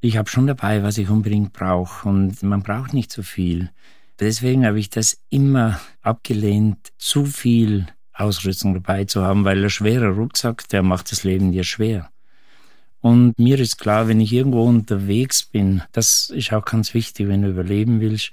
[0.00, 3.70] ich habe schon dabei, was ich unbedingt brauche und man braucht nicht so viel.
[4.18, 10.08] Deswegen habe ich das immer abgelehnt, zu viel Ausrüstung dabei zu haben, weil der schwere
[10.08, 12.10] Rucksack, der macht das Leben dir schwer.
[13.00, 17.42] Und mir ist klar, wenn ich irgendwo unterwegs bin, das ist auch ganz wichtig, wenn
[17.42, 18.32] du überleben willst,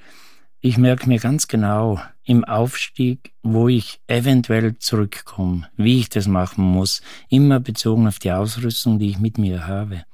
[0.61, 6.63] ich merke mir ganz genau im Aufstieg, wo ich eventuell zurückkomme, wie ich das machen
[6.63, 10.05] muss, immer bezogen auf die Ausrüstung, die ich mit mir habe.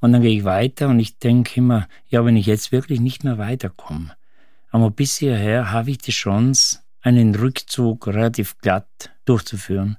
[0.00, 3.22] Und dann gehe ich weiter und ich denke immer, ja, wenn ich jetzt wirklich nicht
[3.22, 4.16] mehr weiterkomme,
[4.74, 9.98] aber bis hierher habe ich die Chance, einen Rückzug relativ glatt durchzuführen.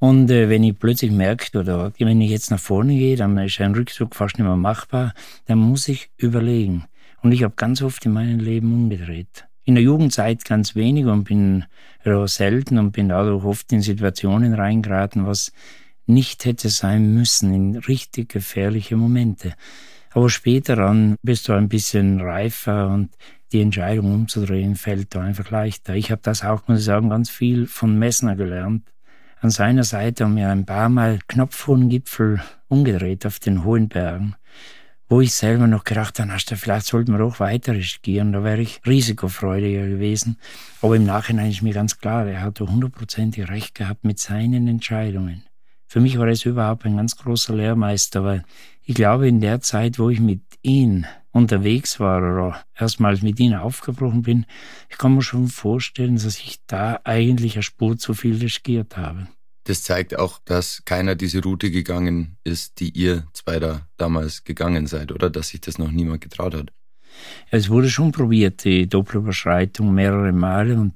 [0.00, 3.60] Und äh, wenn ich plötzlich merke, oder wenn ich jetzt nach vorne gehe, dann ist
[3.60, 5.14] ein Rückzug fast nicht mehr machbar,
[5.46, 6.86] dann muss ich überlegen.
[7.22, 9.44] Und ich habe ganz oft in meinem Leben umgedreht.
[9.62, 11.66] In der Jugendzeit ganz wenig und bin
[12.24, 15.52] selten und bin dadurch oft in Situationen reingeraten, was
[16.06, 19.54] nicht hätte sein müssen in richtig gefährliche Momente.
[20.12, 23.10] Aber später an bist du ein bisschen reifer und
[23.52, 25.94] die Entscheidung umzudrehen fällt da einfach leichter.
[25.94, 28.88] Ich habe das auch, muss ich sagen, ganz viel von Messner gelernt.
[29.40, 34.34] An seiner Seite haben wir ein paar Mal knopfhohen Gipfel umgedreht auf den hohen Bergen,
[35.08, 38.80] wo ich selber noch gedacht habe, vielleicht sollten wir doch weiter riskieren, da wäre ich
[38.86, 40.38] risikofreudiger gewesen.
[40.82, 45.42] Aber im Nachhinein ist mir ganz klar, er hatte hundertprozentig recht gehabt mit seinen Entscheidungen.
[45.90, 48.44] Für mich war es überhaupt ein ganz großer Lehrmeister, weil
[48.84, 53.54] ich glaube, in der Zeit, wo ich mit ihm unterwegs war oder erstmals mit ihm
[53.54, 54.46] aufgebrochen bin,
[54.88, 59.26] ich kann mir schon vorstellen, dass ich da eigentlich eine Spur zu viel riskiert habe.
[59.64, 64.86] Das zeigt auch, dass keiner diese Route gegangen ist, die ihr zwei da damals gegangen
[64.86, 66.70] seid, oder dass sich das noch niemand getraut hat.
[67.50, 70.94] Es wurde schon probiert, die Doppelüberschreitung mehrere Male, und,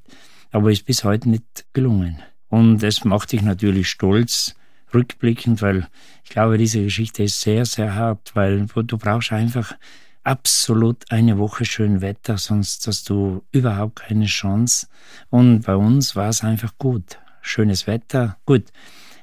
[0.53, 2.23] aber ist bis heute nicht gelungen.
[2.47, 4.55] Und es macht dich natürlich stolz,
[4.95, 5.89] rückblickend, weil
[6.23, 9.75] ich glaube, diese Geschichte ist sehr, sehr hart, weil du brauchst einfach
[10.23, 14.87] absolut eine Woche schön Wetter, sonst hast du überhaupt keine Chance.
[15.31, 17.19] Und bei uns war es einfach gut.
[17.43, 18.39] Schönes Wetter.
[18.47, 18.65] Gut,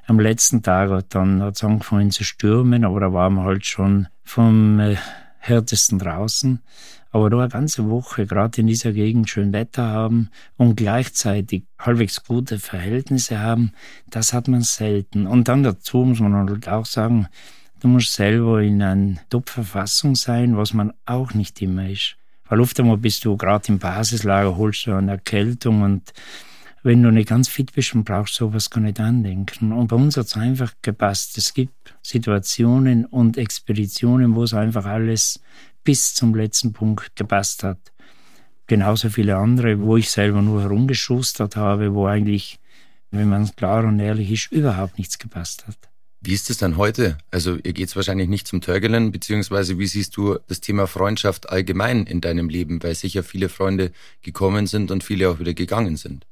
[0.05, 4.07] am letzten Tag hat dann hat's angefangen zu stürmen, aber da waren wir halt schon
[4.23, 4.95] vom äh,
[5.39, 6.62] härtesten draußen.
[7.12, 12.24] Aber da eine ganze Woche, gerade in dieser Gegend, schön Wetter haben und gleichzeitig halbwegs
[12.24, 13.74] gute Verhältnisse haben,
[14.10, 15.28] das hat man selten.
[15.28, 17.28] Und dann dazu muss man halt auch sagen,
[17.82, 22.15] du musst selber in einer Top-Verfassung sein, was man auch nicht immer ist.
[22.47, 26.13] Weil oft einmal bist du gerade im Basislager, holst du eine Erkältung und
[26.84, 29.71] wenn du nicht ganz fit bist und brauchst sowas gar nicht andenken.
[29.71, 31.38] Und bei uns hat es einfach gepasst.
[31.38, 35.39] Es gibt Situationen und Expeditionen, wo es einfach alles
[35.83, 37.91] bis zum letzten Punkt gepasst hat.
[38.67, 42.59] Genauso viele andere, wo ich selber nur herumgeschustert habe, wo eigentlich,
[43.09, 45.77] wenn man klar und ehrlich ist, überhaupt nichts gepasst hat.
[46.21, 47.17] Wie ist es dann heute?
[47.31, 52.05] Also ihr geht's wahrscheinlich nicht zum Törgelen, beziehungsweise wie siehst du das Thema Freundschaft allgemein
[52.05, 53.91] in deinem Leben, weil sicher viele Freunde
[54.21, 56.27] gekommen sind und viele auch wieder gegangen sind?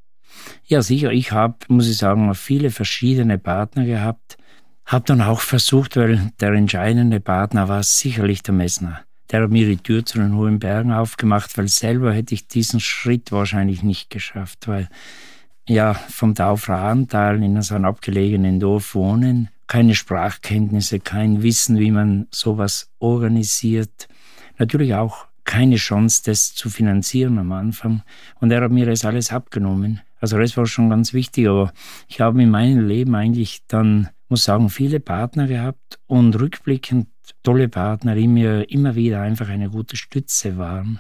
[0.66, 1.12] Ja, sicher.
[1.12, 4.38] Ich habe, muss ich sagen, viele verschiedene Partner gehabt.
[4.86, 9.68] Habe dann auch versucht, weil der entscheidende Partner war sicherlich der Messner der hat mir
[9.68, 14.10] die Tür zu den hohen Bergen aufgemacht, weil selber hätte ich diesen Schritt wahrscheinlich nicht
[14.10, 14.90] geschafft, weil
[15.68, 22.28] ja, vom Taufrahental in so einem abgelegenen Dorf wohnen, keine Sprachkenntnisse, kein Wissen, wie man
[22.32, 24.08] sowas organisiert.
[24.58, 28.02] Natürlich auch keine Chance, das zu finanzieren am Anfang.
[28.40, 30.02] Und er hat mir das alles abgenommen.
[30.20, 31.72] Also das war schon ganz wichtig, aber
[32.08, 37.08] ich habe in meinem Leben eigentlich dann, muss sagen, viele Partner gehabt und rückblickend
[37.44, 41.00] tolle Partner, die mir immer wieder einfach eine gute Stütze waren.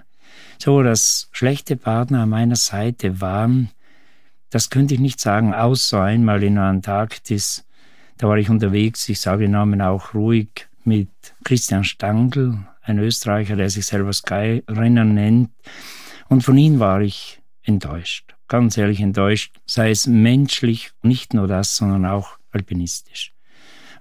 [0.57, 3.69] So, dass schlechte Partner an meiner Seite waren,
[4.49, 7.65] das könnte ich nicht sagen, außer einmal in Antarktis.
[8.17, 11.09] Da war ich unterwegs, ich sage den Namen auch ruhig, mit
[11.43, 15.51] Christian Stangl, ein Österreicher, der sich selber Skyrenner nennt.
[16.27, 21.75] Und von ihm war ich enttäuscht, ganz ehrlich enttäuscht, sei es menschlich, nicht nur das,
[21.75, 23.33] sondern auch alpinistisch.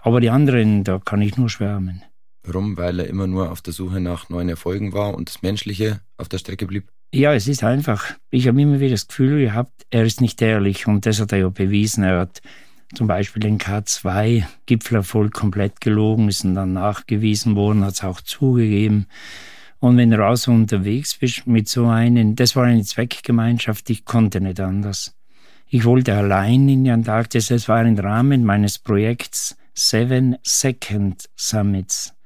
[0.01, 2.03] Aber die anderen, da kann ich nur schwärmen.
[2.43, 2.77] Warum?
[2.77, 6.29] Weil er immer nur auf der Suche nach neuen Erfolgen war und das Menschliche auf
[6.29, 6.89] der Strecke blieb?
[7.13, 8.15] Ja, es ist einfach.
[8.31, 11.39] Ich habe immer wieder das Gefühl gehabt, er ist nicht ehrlich und das hat er
[11.39, 12.05] ja bewiesen.
[12.05, 12.43] Er hat
[12.95, 19.07] zum Beispiel den K2-Gipfelerfolg komplett gelogen, ist dann nachgewiesen worden, hat es auch zugegeben.
[19.79, 24.41] Und wenn du raus unterwegs bist mit so einem, das war eine Zweckgemeinschaft, ich konnte
[24.41, 25.15] nicht anders.
[25.69, 32.18] Ich wollte allein in die Antarktis, es war im Rahmen meines Projekts Seven Second Summits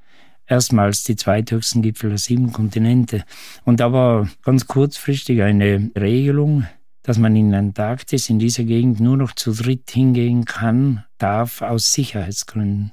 [0.53, 3.23] erstmals die zweithöchsten Gipfel der sieben Kontinente.
[3.65, 6.67] Und da war ganz kurzfristig eine Regelung,
[7.01, 11.91] dass man in Antarktis in dieser Gegend nur noch zu dritt hingehen kann, darf aus
[11.91, 12.91] Sicherheitsgründen.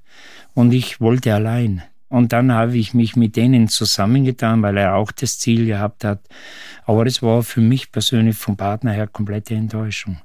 [0.54, 1.82] Und ich wollte allein.
[2.08, 6.20] Und dann habe ich mich mit denen zusammengetan, weil er auch das Ziel gehabt hat.
[6.84, 10.18] Aber es war für mich persönlich vom Partner her komplette Enttäuschung.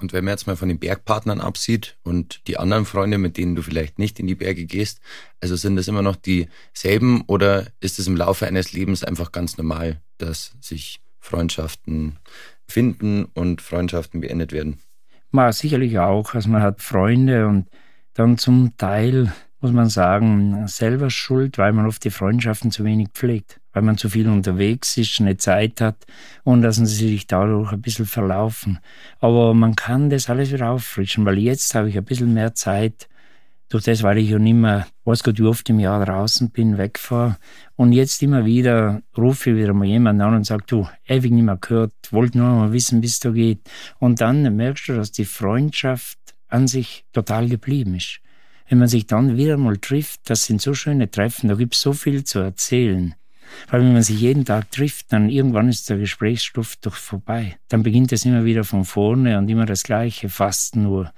[0.00, 3.54] Und wenn man jetzt mal von den Bergpartnern absieht und die anderen Freunde, mit denen
[3.54, 5.00] du vielleicht nicht in die Berge gehst,
[5.40, 9.58] also sind das immer noch dieselben oder ist es im Laufe eines Lebens einfach ganz
[9.58, 12.18] normal, dass sich Freundschaften
[12.66, 14.78] finden und Freundschaften beendet werden?
[15.30, 16.34] Ma, sicherlich auch.
[16.34, 17.68] Also man hat Freunde und
[18.14, 23.08] dann zum Teil muss man sagen, selber schuld, weil man oft die Freundschaften zu wenig
[23.12, 26.06] pflegt, weil man zu viel unterwegs ist, eine Zeit hat
[26.44, 28.78] und lassen sie sich dadurch ein bisschen verlaufen.
[29.20, 33.08] Aber man kann das alles wieder auffrischen, weil jetzt habe ich ein bisschen mehr Zeit,
[33.68, 36.76] durch das, weil ich ja nicht mehr, weiß Gott, wie oft im Jahr draußen bin,
[36.76, 37.36] wegfahre.
[37.76, 41.44] Und jetzt immer wieder rufe ich wieder mal jemanden an und sage, du, ewig nicht
[41.44, 43.60] mehr gehört, wollte nur mal wissen, wie es da geht.
[44.00, 48.20] Und dann merkst du, dass die Freundschaft an sich total geblieben ist
[48.70, 51.80] wenn man sich dann wieder mal trifft, das sind so schöne Treffen, da gibt es
[51.80, 53.16] so viel zu erzählen.
[53.70, 57.56] Weil wenn man sich jeden Tag trifft, dann irgendwann ist der Gesprächsstoff doch vorbei.
[57.68, 61.12] Dann beginnt es immer wieder von vorne und immer das Gleiche, fast nur.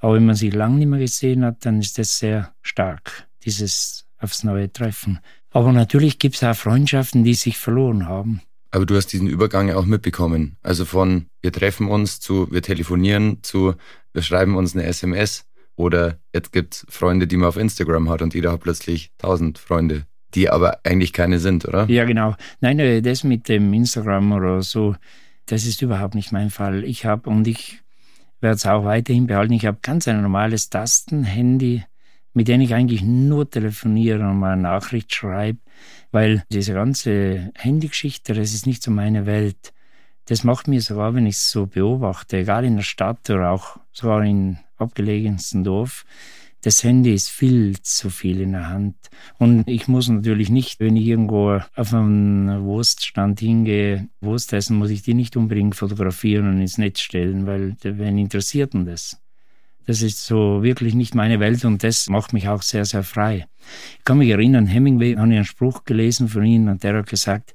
[0.00, 4.06] Aber wenn man sich lang nicht mehr gesehen hat, dann ist das sehr stark, dieses
[4.18, 5.20] aufs neue Treffen.
[5.50, 8.42] Aber natürlich gibt es auch Freundschaften, die sich verloren haben.
[8.70, 10.56] Aber du hast diesen Übergang ja auch mitbekommen.
[10.62, 13.74] Also von wir treffen uns zu wir telefonieren zu
[14.12, 18.34] wir schreiben uns eine SMS Oder jetzt gibt's Freunde, die man auf Instagram hat und
[18.34, 21.86] jeder hat plötzlich tausend Freunde, die aber eigentlich keine sind, oder?
[21.88, 22.34] Ja, genau.
[22.60, 24.94] Nein, äh, das mit dem Instagram oder so,
[25.46, 26.84] das ist überhaupt nicht mein Fall.
[26.84, 27.80] Ich habe und ich
[28.40, 29.54] werde es auch weiterhin behalten.
[29.54, 31.84] Ich habe ganz ein normales Tastenhandy,
[32.34, 35.58] mit dem ich eigentlich nur telefoniere und mal Nachricht schreibe,
[36.12, 39.72] weil diese ganze Handygeschichte, das ist nicht so meine Welt.
[40.26, 43.78] Das macht mir sogar, wenn ich es so beobachte, egal in der Stadt oder auch
[43.92, 46.04] sogar in abgelegensten Dorf,
[46.62, 48.96] das Handy ist viel zu viel in der Hand.
[49.38, 54.90] Und ich muss natürlich nicht, wenn ich irgendwo auf einen Wurststand hingehe, Wurst essen, muss
[54.90, 59.20] ich die nicht unbedingt fotografieren und ins Netz stellen, weil wen interessiert denn das?
[59.86, 63.46] Das ist so wirklich nicht meine Welt und das macht mich auch sehr, sehr frei.
[63.98, 67.54] Ich kann mich erinnern, Hemingway, ich einen Spruch gelesen von ihm und der hat gesagt,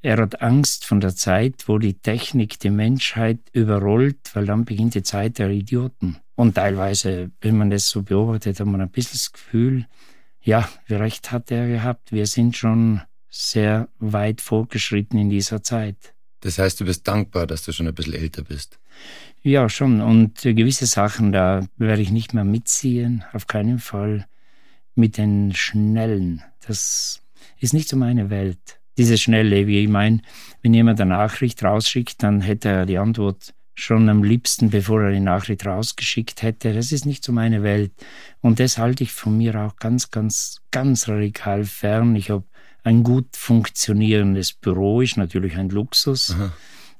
[0.00, 4.94] er hat Angst von der Zeit, wo die Technik die Menschheit überrollt, weil dann beginnt
[4.94, 6.16] die Zeit der Idioten.
[6.38, 9.86] Und teilweise, wenn man das so beobachtet, hat man ein bisschen das Gefühl,
[10.40, 12.12] ja, wie recht hat er gehabt.
[12.12, 16.14] Wir sind schon sehr weit fortgeschritten in dieser Zeit.
[16.42, 18.78] Das heißt, du bist dankbar, dass du schon ein bisschen älter bist.
[19.42, 20.00] Ja, schon.
[20.00, 24.24] Und gewisse Sachen, da werde ich nicht mehr mitziehen, auf keinen Fall.
[24.94, 26.44] Mit den Schnellen.
[26.64, 27.20] Das
[27.58, 28.78] ist nicht so meine Welt.
[28.96, 30.20] Diese Schnelle, wie ich meine,
[30.62, 35.12] wenn jemand eine Nachricht rausschickt, dann hätte er die Antwort schon am liebsten, bevor er
[35.12, 36.74] die Nachricht rausgeschickt hätte.
[36.74, 37.92] Das ist nicht so meine Welt.
[38.40, 42.16] Und das halte ich von mir auch ganz, ganz, ganz radikal fern.
[42.16, 42.44] Ich habe
[42.82, 46.32] ein gut funktionierendes Büro, ist natürlich ein Luxus.
[46.32, 46.52] Aha.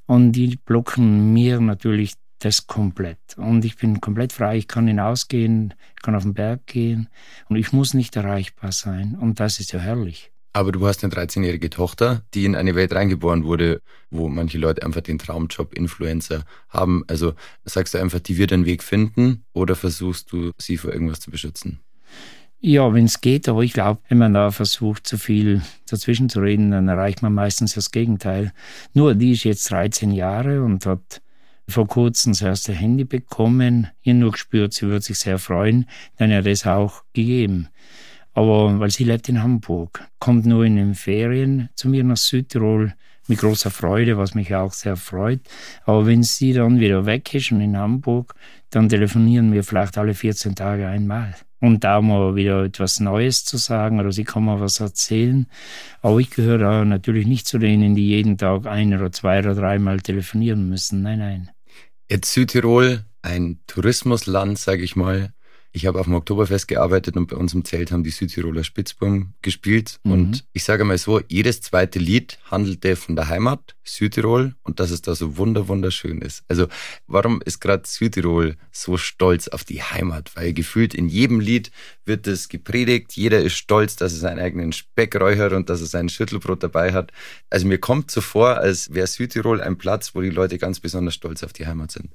[0.07, 3.19] Und die blocken mir natürlich das komplett.
[3.37, 4.59] Und ich bin komplett frei.
[4.59, 7.09] Ich kann hinausgehen, ich kann auf den Berg gehen
[7.49, 9.17] und ich muss nicht erreichbar sein.
[9.21, 10.31] Und das ist ja herrlich.
[10.59, 14.85] Aber du hast eine 13-jährige Tochter, die in eine Welt reingeboren wurde, wo manche Leute
[14.85, 17.05] einfach den Traumjob Influencer haben.
[17.07, 21.21] Also sagst du einfach, die wird einen Weg finden oder versuchst du, sie vor irgendwas
[21.21, 21.79] zu beschützen?
[22.59, 26.40] Ja, wenn es geht, aber ich glaube, wenn man da versucht, zu viel dazwischen zu
[26.40, 28.53] reden, dann erreicht man meistens das Gegenteil.
[28.94, 31.23] Nur die ist jetzt 13 Jahre und hat
[31.68, 33.87] vor kurzem das erste Handy bekommen.
[34.03, 37.68] Ihr nur gespürt, sie würde sich sehr freuen, dann er das auch gegeben.
[38.38, 42.94] Aber weil sie lebt in Hamburg, kommt nur in den Ferien zu mir nach Südtirol
[43.27, 45.40] mit großer Freude, was mich auch sehr freut.
[45.87, 48.37] Aber wenn sie dann wieder weg ist und in Hamburg,
[48.70, 51.35] dann telefonieren wir vielleicht alle 14 Tage einmal.
[51.59, 55.48] Und da mal wieder etwas Neues zu sagen oder sie kann mal was erzählen.
[56.01, 59.57] Aber ich gehöre da natürlich nicht zu denen, die jeden Tag ein oder zwei oder
[59.57, 61.03] dreimal telefonieren müssen.
[61.03, 61.51] Nein, nein.
[62.09, 65.33] Jetzt Südtirol, ein Tourismusland, sage ich mal.
[65.73, 69.35] Ich habe auf dem Oktoberfest gearbeitet und bei uns im Zelt haben die Südtiroler Spitzbuben
[69.43, 70.01] gespielt.
[70.05, 70.13] Mhm.
[70.13, 74.90] Und ich sage mal so, jedes zweite Lied handelte von der Heimat, Südtirol, und dass
[74.90, 76.44] es da so wunder wunderschön ist.
[76.48, 76.68] Also
[77.07, 80.31] warum ist gerade Südtirol so stolz auf die Heimat?
[80.35, 81.70] Weil gefühlt in jedem Lied
[82.05, 85.87] wird es gepredigt, jeder ist stolz, dass er seinen eigenen Speck räuchert und dass er
[85.87, 87.12] sein Schüttelbrot dabei hat.
[87.51, 91.14] Also mir kommt so vor, als wäre Südtirol ein Platz, wo die Leute ganz besonders
[91.14, 92.11] stolz auf die Heimat sind.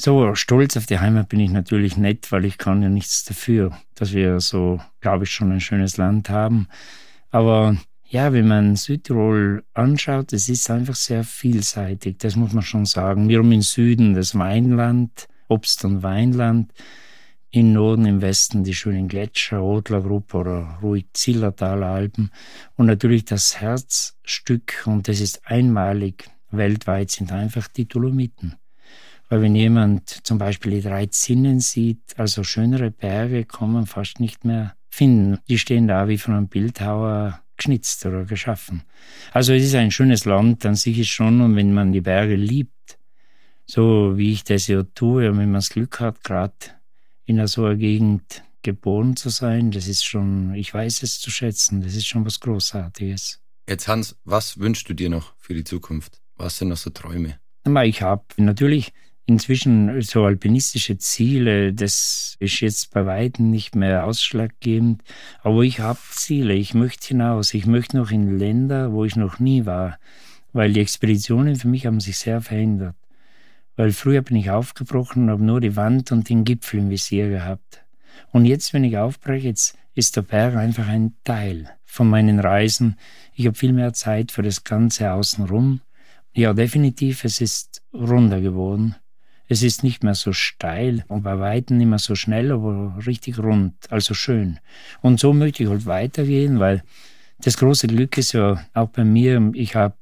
[0.00, 3.78] So stolz auf die Heimat bin ich natürlich nicht, weil ich kann ja nichts dafür,
[3.94, 6.68] dass wir so, glaube ich, schon ein schönes Land haben.
[7.30, 7.76] Aber
[8.10, 13.28] ja, wenn man Südtirol anschaut, es ist einfach sehr vielseitig, das muss man schon sagen.
[13.28, 16.72] Wir haben im Süden das Weinland, Obst- und Weinland,
[17.50, 22.30] im Norden, im Westen die schönen Gletscher, Rotlergruppe oder ruhig Zillertaler Alpen
[22.76, 28.54] und natürlich das Herzstück, und das ist einmalig weltweit, sind einfach die Dolomiten.
[29.28, 34.20] Weil wenn jemand zum Beispiel die drei Zinnen sieht, also schönere Berge, kann man fast
[34.20, 35.38] nicht mehr finden.
[35.48, 38.82] Die stehen da wie von einem Bildhauer geschnitzt oder geschaffen.
[39.32, 42.36] Also es ist ein schönes Land an sich ist schon, und wenn man die Berge
[42.36, 42.98] liebt,
[43.66, 46.54] so wie ich das ja tue, und wenn man das Glück hat, gerade
[47.26, 51.82] in so einer Gegend geboren zu sein, das ist schon, ich weiß es zu schätzen,
[51.82, 53.40] das ist schon was Großartiges.
[53.68, 56.22] Jetzt Hans, was wünschst du dir noch für die Zukunft?
[56.36, 57.38] Was sind noch so Träume?
[57.84, 58.94] Ich habe natürlich
[59.28, 65.02] inzwischen so alpinistische Ziele, das ist jetzt bei weitem nicht mehr ausschlaggebend,
[65.42, 69.38] aber ich habe Ziele, ich möchte hinaus, ich möchte noch in Länder, wo ich noch
[69.38, 69.98] nie war,
[70.54, 72.96] weil die Expeditionen für mich haben sich sehr verändert.
[73.76, 77.28] Weil früher bin ich aufgebrochen und habe nur die Wand und den Gipfel im Visier
[77.28, 77.84] gehabt.
[78.32, 82.96] Und jetzt, wenn ich aufbreche, jetzt ist der Berg einfach ein Teil von meinen Reisen.
[83.34, 85.82] Ich habe viel mehr Zeit für das Ganze außenrum.
[86.32, 88.96] Ja, definitiv, es ist runder geworden.
[89.48, 93.38] Es ist nicht mehr so steil und bei Weitem nicht mehr so schnell, aber richtig
[93.38, 94.60] rund, also schön.
[95.00, 96.82] Und so möchte ich halt weitergehen, weil
[97.40, 99.94] das große Glück ist ja auch bei mir, ich habe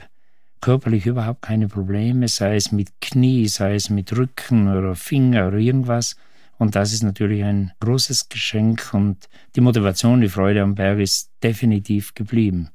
[0.61, 5.59] körperlich überhaupt keine Probleme, sei es mit Knie, sei es mit Rücken oder Finger oder
[5.59, 6.17] irgendwas.
[6.59, 11.31] Und das ist natürlich ein großes Geschenk und die Motivation, die Freude am Berg ist
[11.43, 12.71] definitiv geblieben.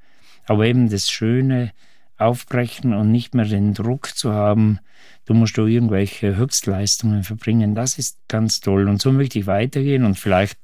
[0.45, 1.71] Aber eben das Schöne,
[2.21, 4.79] aufbrechen und nicht mehr den Druck zu haben,
[5.25, 8.87] du musst du irgendwelche Höchstleistungen verbringen, das ist ganz toll.
[8.87, 10.57] Und so möchte ich weitergehen und vielleicht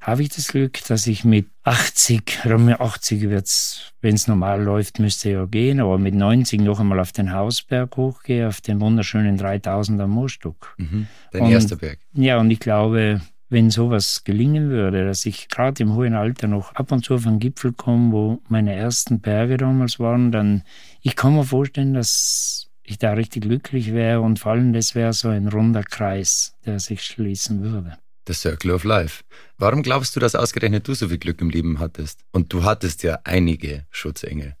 [0.00, 4.62] habe ich das Glück, dass ich mit 80, oder mit 80 wird's, wenn es normal
[4.62, 8.80] läuft, müsste ja gehen, aber mit 90 noch einmal auf den Hausberg hochgehe, auf den
[8.80, 10.76] wunderschönen 3000er Moorstuck.
[10.78, 11.98] Mhm, dein und, erster Berg.
[12.12, 16.74] Ja, und ich glaube, wenn sowas gelingen würde, dass ich gerade im hohen Alter noch
[16.74, 20.62] ab und zu auf einen Gipfel komme, wo meine ersten Berge damals waren, dann,
[21.00, 25.12] ich kann mir vorstellen, dass ich da richtig glücklich wäre und vor allem das wäre
[25.12, 27.98] so ein runder Kreis, der sich schließen würde.
[28.26, 29.22] The Circle of Life.
[29.58, 32.24] Warum glaubst du, dass ausgerechnet du so viel Glück im Leben hattest?
[32.32, 34.56] Und du hattest ja einige Schutzengel.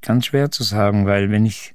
[0.00, 1.74] Ganz schwer zu sagen, weil wenn ich,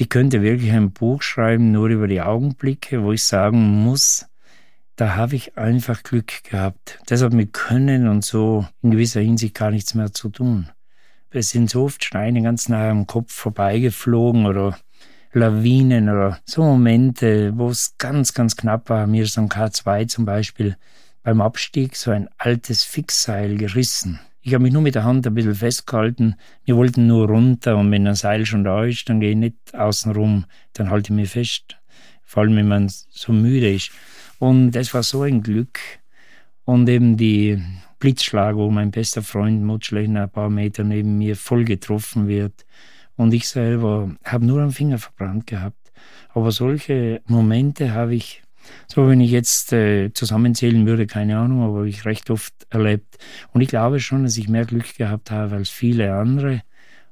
[0.00, 4.26] die könnte wirklich ein Buch schreiben, nur über die Augenblicke, wo ich sagen muss,
[4.96, 6.98] da habe ich einfach Glück gehabt.
[7.06, 10.70] Das hat mit Können und so in gewisser Hinsicht gar nichts mehr zu tun.
[11.30, 14.78] Es sind so oft Steine ganz nahe am Kopf vorbeigeflogen oder
[15.32, 19.08] Lawinen oder so Momente, wo es ganz, ganz knapp war.
[19.08, 20.76] Mir ist am K2 zum Beispiel
[21.24, 24.20] beim Abstieg so ein altes Fixseil gerissen.
[24.42, 26.36] Ich habe mich nur mit der Hand ein bisschen festgehalten.
[26.64, 29.74] Wir wollten nur runter und wenn ein Seil schon da ist, dann gehe ich nicht
[29.74, 30.44] außen rum.
[30.74, 31.78] Dann halte ich mich fest.
[32.22, 33.90] Vor allem, wenn man so müde ist.
[34.38, 35.78] Und das war so ein Glück.
[36.64, 37.62] Und eben die
[37.98, 42.64] Blitzschlag, wo mein bester Freund Mutschlechner ein paar Meter neben mir voll getroffen wird.
[43.16, 45.92] Und ich selber habe nur einen Finger verbrannt gehabt.
[46.30, 48.42] Aber solche Momente habe ich,
[48.88, 53.18] so wenn ich jetzt äh, zusammenzählen würde, keine Ahnung, aber ich recht oft erlebt.
[53.52, 56.62] Und ich glaube schon, dass ich mehr Glück gehabt habe als viele andere.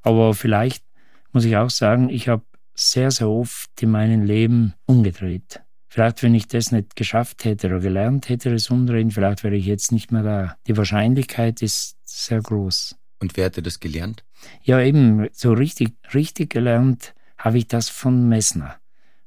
[0.02, 0.84] Aber vielleicht
[1.32, 2.42] muss ich auch sagen, ich habe
[2.74, 5.62] sehr, sehr oft in meinem Leben umgedreht.
[5.92, 9.66] Vielleicht, wenn ich das nicht geschafft hätte oder gelernt hätte, das Umdrehen, vielleicht wäre ich
[9.66, 10.56] jetzt nicht mehr da.
[10.66, 12.96] Die Wahrscheinlichkeit ist sehr groß.
[13.20, 14.24] Und wer hätte das gelernt?
[14.62, 18.76] Ja, eben, so richtig, richtig gelernt habe ich das von Messner.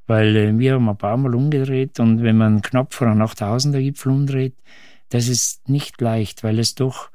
[0.08, 3.82] Weil äh, wir haben ein paar Mal umgedreht und wenn man knapp vor einem 8000er
[3.82, 4.56] Gipfel umdreht,
[5.10, 7.12] das ist nicht leicht, weil es doch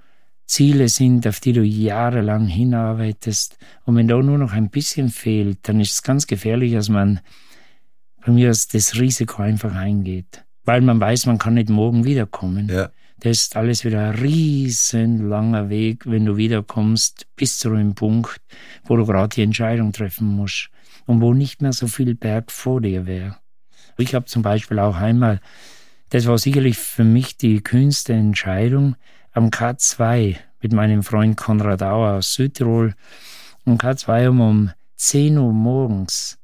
[0.46, 3.58] Ziele sind, auf die du jahrelang hinarbeitest.
[3.84, 7.18] Und wenn da nur noch ein bisschen fehlt, dann ist es ganz gefährlich, dass man
[8.24, 10.44] bei mir ist das Risiko einfach eingeht.
[10.64, 12.68] Weil man weiß, man kann nicht morgen wiederkommen.
[12.68, 12.90] Ja.
[13.20, 18.40] Das ist alles wieder ein riesen langer Weg, wenn du wiederkommst, bis zu einem Punkt,
[18.84, 20.70] wo du gerade die Entscheidung treffen musst
[21.06, 23.36] und wo nicht mehr so viel Berg vor dir wäre.
[23.98, 25.40] Ich habe zum Beispiel auch einmal,
[26.08, 28.96] das war sicherlich für mich die kühnste Entscheidung,
[29.32, 32.94] am K2 mit meinem Freund Konrad Auer aus Südtirol.
[33.66, 36.39] Am K2 um, um 10 Uhr morgens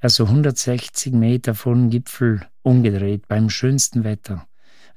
[0.00, 4.46] also 160 Meter von Gipfel umgedreht, beim schönsten Wetter.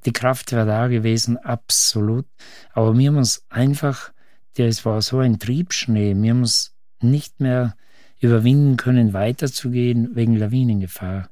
[0.05, 2.25] Die Kraft war da gewesen, absolut.
[2.73, 4.11] Aber wir haben uns einfach,
[4.57, 7.75] es war so ein Triebschnee, wir haben uns nicht mehr
[8.19, 11.29] überwinden können, weiterzugehen wegen Lawinengefahr.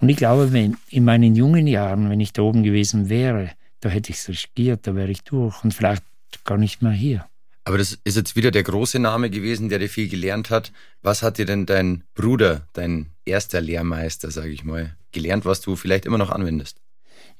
[0.00, 3.88] Und ich glaube, wenn in meinen jungen Jahren, wenn ich da oben gewesen wäre, da
[3.88, 6.04] hätte ich es riskiert, da wäre ich durch und vielleicht
[6.44, 7.26] gar nicht mehr hier.
[7.64, 10.72] Aber das ist jetzt wieder der große Name gewesen, der dir viel gelernt hat.
[11.00, 15.76] Was hat dir denn dein Bruder, dein erster Lehrmeister, sage ich mal, gelernt, was du
[15.76, 16.80] vielleicht immer noch anwendest?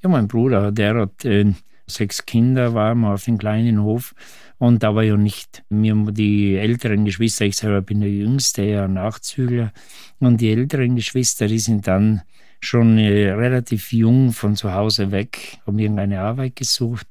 [0.00, 1.52] Ja, mein Bruder, der hat äh,
[1.86, 4.14] sechs Kinder, war mal auf dem kleinen Hof
[4.58, 8.88] und da war ja nicht mir die älteren Geschwister, ich selber bin der Jüngste, ja
[8.88, 9.72] Nachzügler
[10.20, 12.22] und die älteren Geschwister, die sind dann
[12.64, 17.06] schon äh, relativ jung von zu Hause weg, haben irgendeine Arbeit gesucht.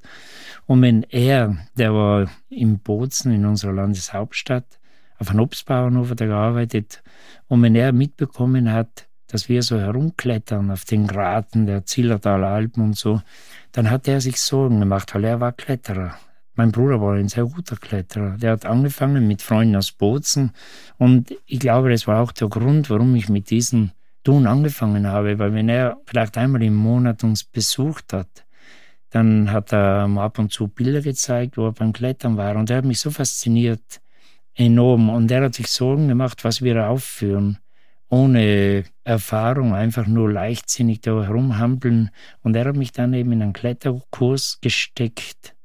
[0.66, 4.80] Und wenn er, der war in Bozen, in unserer Landeshauptstadt,
[5.20, 7.04] auf einem Obstbauernhof hat er gearbeitet,
[7.48, 12.84] und wenn er mitbekommen hat, dass wir so herumklettern auf den Graten der Zillertaler Alpen
[12.84, 13.22] und so,
[13.72, 16.16] dann hat er sich Sorgen gemacht, weil er war Kletterer.
[16.56, 18.38] Mein Bruder war ein sehr guter Kletterer.
[18.38, 20.52] Der hat angefangen mit Freunden aus Bozen
[20.98, 23.92] und ich glaube, das war auch der Grund, warum ich mit diesen
[24.24, 28.46] tun angefangen habe, weil wenn er vielleicht einmal im Monat uns besucht hat,
[29.10, 32.78] dann hat er ab und zu Bilder gezeigt, wo er beim Klettern war und er
[32.78, 34.02] hat mich so fasziniert,
[34.56, 37.58] enorm und er hat sich Sorgen gemacht, was wir aufführen,
[38.10, 42.12] ohne Erfahrung, einfach nur leichtsinnig da herumhampeln
[42.42, 45.56] und er hat mich dann eben in einen Kletterkurs gesteckt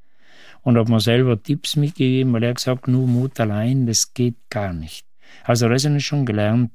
[0.63, 4.73] und hat mir selber Tipps mitgegeben, weil er gesagt, nur Mut allein, das geht gar
[4.73, 5.07] nicht.
[5.45, 6.73] Also habe ich schon gelernt,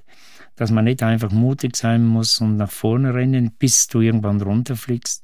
[0.56, 5.24] dass man nicht einfach mutig sein muss und nach vorne rennen, bis du irgendwann runterfliegst.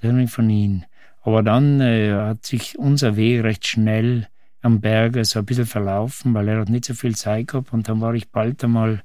[0.00, 0.84] Das habe ich von ihm.
[1.22, 4.28] Aber dann äh, hat sich unser Weg recht schnell
[4.60, 7.88] am Berge so ein bisschen verlaufen, weil er hat nicht so viel Zeit gehabt und
[7.88, 9.02] dann war ich bald einmal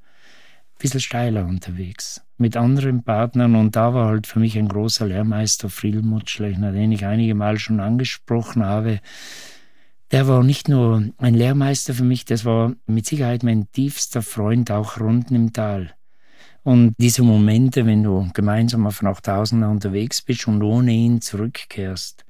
[0.80, 5.70] bisschen steiler unterwegs mit anderen Partnern und da war halt für mich ein großer Lehrmeister
[5.70, 9.02] Friedel Mutschlechner, den ich einige Mal schon angesprochen habe.
[10.12, 14.72] Der war nicht nur ein Lehrmeister für mich, das war mit Sicherheit mein tiefster Freund
[14.72, 15.93] auch runden im Tal.
[16.64, 22.26] Und diese Momente, wenn du gemeinsam auf Nachtausender unterwegs bist und ohne ihn zurückkehrst,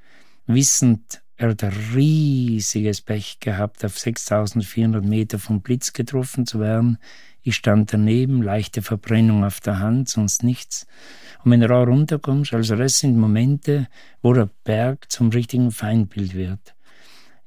[0.46, 6.98] wissend, er hat ein riesiges Pech gehabt, auf 6400 Meter vom Blitz getroffen zu werden.
[7.42, 10.86] Ich stand daneben, leichte Verbrennung auf der Hand, sonst nichts.
[11.46, 13.88] Und wenn du da runterkommst, also das sind Momente,
[14.22, 16.76] wo der Berg zum richtigen Feindbild wird.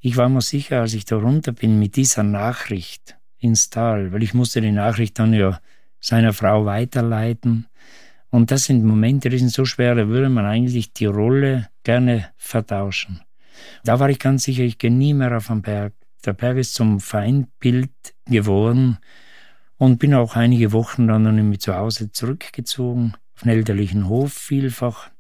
[0.05, 4.25] Ich war mir sicher, als ich da runter bin mit dieser Nachricht ins Tal, weil
[4.25, 5.61] ich musste die Nachricht dann ja
[6.01, 7.69] seiner Frau weiterleiten.
[8.29, 12.31] Und das sind Momente, die sind so schwer, da würde man eigentlich die Rolle gerne
[12.37, 13.21] vertauschen.
[13.85, 15.93] Da war ich ganz sicher, ich gehe nie mehr auf den Berg.
[16.25, 17.93] Der Berg ist zum Feindbild
[18.27, 18.99] geworden
[19.77, 25.11] und bin auch einige Wochen dann mit zu Hause zurückgezogen, auf den elterlichen Hof vielfach,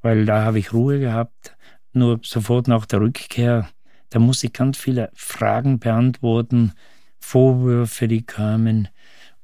[0.00, 1.58] weil da habe ich Ruhe gehabt.
[1.92, 3.68] Nur sofort nach der Rückkehr,
[4.14, 6.72] da musste ich ganz viele Fragen beantworten,
[7.18, 8.86] Vorwürfe, die kamen.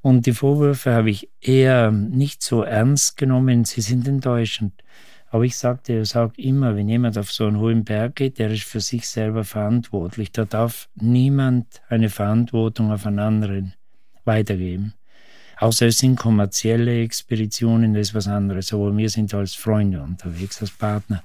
[0.01, 4.85] Und die Vorwürfe habe ich eher nicht so ernst genommen, sie sind enttäuschend.
[5.29, 8.53] Aber ich sagte, er sagt immer, wenn jemand auf so einen hohen Berg geht, der
[8.53, 10.31] ist für sich selber verantwortlich.
[10.31, 13.75] Da darf niemand eine Verantwortung auf einen anderen
[14.25, 14.95] weitergeben.
[15.61, 18.73] Außer es sind kommerzielle Expeditionen, das ist was anderes.
[18.73, 21.23] Aber wir sind als Freunde unterwegs, als Partner.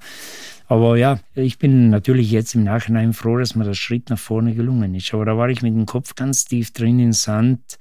[0.68, 4.54] Aber ja, ich bin natürlich jetzt im Nachhinein froh, dass mir der Schritt nach vorne
[4.54, 5.14] gelungen ist.
[5.14, 7.78] Aber da war ich mit dem Kopf ganz tief drin in Sand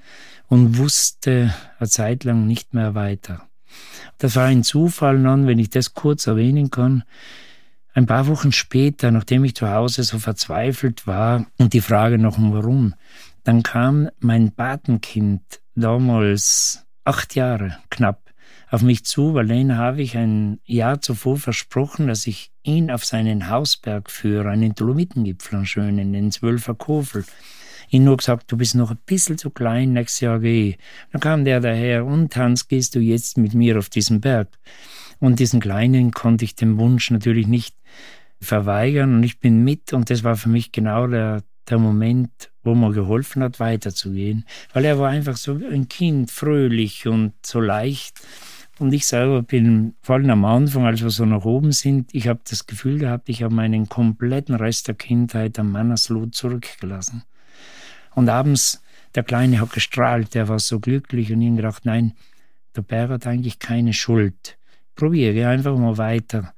[0.48, 3.42] und wusste eine Zeit lang nicht mehr weiter.
[4.18, 7.04] Das war ein Zufall dann, wenn ich das kurz erwähnen kann.
[7.94, 12.38] Ein paar Wochen später, nachdem ich zu Hause so verzweifelt war und die Frage noch
[12.38, 12.94] um warum,
[13.44, 15.42] dann kam mein Patenkind,
[15.76, 18.22] damals acht Jahre knapp,
[18.70, 23.06] auf mich zu, weil den habe ich ein Jahr zuvor versprochen, dass ich ihn auf
[23.06, 27.26] seinen Hausberg führe, einen Dolomitengipfel, einen schönen, den Zwölfer Kofel
[27.90, 30.78] ihn nur gesagt, du bist noch ein bisschen zu klein, nächstes Jahr ich.
[31.12, 34.50] Dann kam der daher, und Hans, gehst du jetzt mit mir auf diesen Berg?
[35.20, 37.76] Und diesen Kleinen konnte ich den Wunsch natürlich nicht
[38.42, 42.76] verweigern und ich bin mit und das war für mich genau der, der Moment, wo
[42.76, 48.22] mir geholfen hat, weiterzugehen, weil er war einfach so ein Kind, fröhlich und so leicht.
[48.78, 52.28] Und ich selber bin vor allem am Anfang, als wir so nach oben sind, ich
[52.28, 57.24] habe das Gefühl gehabt, ich habe meinen kompletten Rest der Kindheit am Mannersloh zurückgelassen.
[58.16, 58.82] Und abends,
[59.14, 62.14] der Kleine hat gestrahlt, der war so glücklich und ich gedacht, nein,
[62.76, 64.58] der Bär hat eigentlich keine Schuld.
[64.96, 66.54] Probiere einfach mal weiter.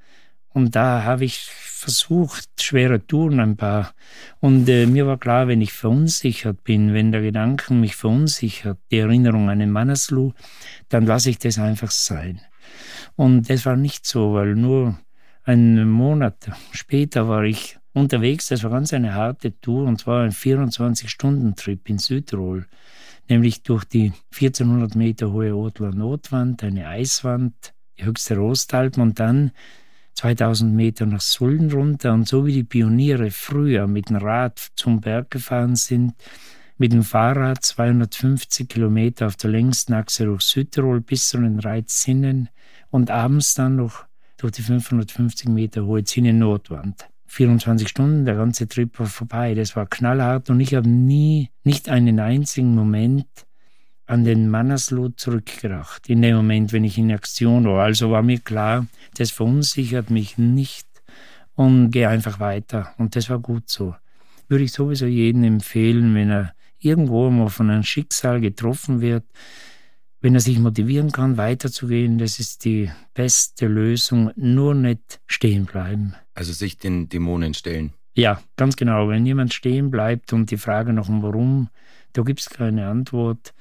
[0.57, 3.93] Und da habe ich versucht, schwere Touren ein paar.
[4.39, 8.97] Und äh, mir war klar, wenn ich verunsichert bin, wenn der Gedanke mich verunsichert, die
[8.97, 10.33] Erinnerung an den Manneslu,
[10.89, 12.41] dann lasse ich das einfach sein.
[13.15, 14.99] Und das war nicht so, weil nur
[15.43, 18.47] einen Monat später war ich unterwegs.
[18.47, 22.65] Das war ganz eine harte Tour und zwar ein 24-Stunden-Trip in Südtirol,
[23.29, 29.51] nämlich durch die 1400 Meter hohe Otler Notwand, eine Eiswand, die höchste Rostalpen und dann
[30.17, 34.99] 2000 Meter nach Sulden runter und so wie die Pioniere früher mit dem Rad zum
[34.99, 36.15] Berg gefahren sind,
[36.79, 42.49] mit dem Fahrrad 250 Kilometer auf der längsten Achse durch Südtirol bis zu den Reizzinnen
[42.89, 44.05] und abends dann noch
[44.37, 47.07] durch die 550 Meter hohe Zinnen-Notwand.
[47.27, 49.53] 24 Stunden, der ganze Trip war vorbei.
[49.53, 53.27] Das war knallhart und ich habe nie, nicht einen einzigen Moment
[54.07, 56.09] an den Mannersloh zurückgedacht.
[56.09, 57.83] In dem Moment, wenn ich in Aktion war.
[57.83, 58.87] Also war mir klar,
[59.17, 60.87] das verunsichert mich nicht
[61.53, 62.93] und gehe einfach weiter.
[62.97, 63.95] Und das war gut so.
[64.47, 69.25] Würde ich sowieso jedem empfehlen, wenn er irgendwo mal von einem Schicksal getroffen wird,
[70.21, 74.31] wenn er sich motivieren kann, weiterzugehen, das ist die beste Lösung.
[74.35, 76.15] Nur nicht stehen bleiben.
[76.33, 77.93] Also sich den Dämonen stellen.
[78.15, 79.09] Ja, ganz genau.
[79.09, 81.69] Wenn jemand stehen bleibt und die Frage nach dem Warum,
[82.13, 83.53] da gibt es keine Antwort.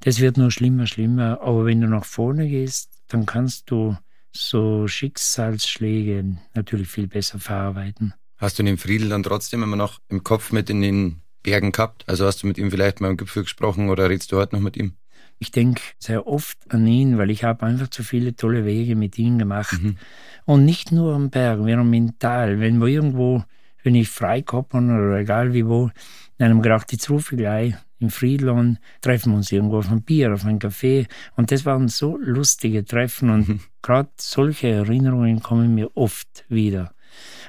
[0.00, 1.40] Das wird nur schlimmer, schlimmer.
[1.40, 3.96] Aber wenn du nach vorne gehst, dann kannst du
[4.32, 8.14] so Schicksalsschläge natürlich viel besser verarbeiten.
[8.36, 12.04] Hast du den Friedel dann trotzdem immer noch im Kopf mit in den Bergen gehabt?
[12.06, 14.62] Also hast du mit ihm vielleicht mal im Gipfel gesprochen oder redest du heute noch
[14.62, 14.94] mit ihm?
[15.38, 19.18] Ich denke sehr oft an ihn, weil ich habe einfach zu viele tolle Wege mit
[19.18, 19.80] ihm gemacht.
[19.80, 19.96] Mhm.
[20.44, 22.60] Und nicht nur am Berg, sondern mental.
[22.60, 23.44] Wenn wir irgendwo,
[23.82, 25.90] wenn ich frei koppern oder egal wie wo,
[26.38, 30.02] in einem gedacht, jetzt rufe ich gleich in Friedland, treffen wir uns irgendwo auf ein
[30.02, 31.06] Bier, auf ein Café.
[31.34, 33.60] Und das waren so lustige Treffen und mhm.
[33.82, 36.92] gerade solche Erinnerungen kommen mir oft wieder.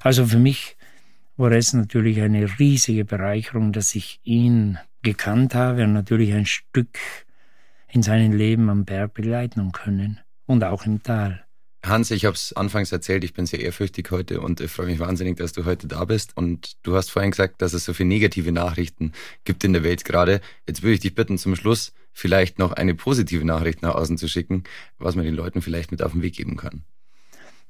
[0.02, 0.78] Also für mich
[1.36, 6.98] war es natürlich eine riesige Bereicherung, dass ich ihn gekannt habe und natürlich ein Stück
[7.90, 11.47] in seinem Leben am Berg begleiten können und auch im Tal.
[11.88, 15.00] Hans, ich habe es anfangs erzählt, ich bin sehr ehrfürchtig heute und ich freue mich
[15.00, 16.36] wahnsinnig, dass du heute da bist.
[16.36, 19.14] Und du hast vorhin gesagt, dass es so viele negative Nachrichten
[19.44, 20.42] gibt in der Welt gerade.
[20.68, 24.28] Jetzt würde ich dich bitten, zum Schluss vielleicht noch eine positive Nachricht nach außen zu
[24.28, 24.64] schicken,
[24.98, 26.84] was man den Leuten vielleicht mit auf den Weg geben kann.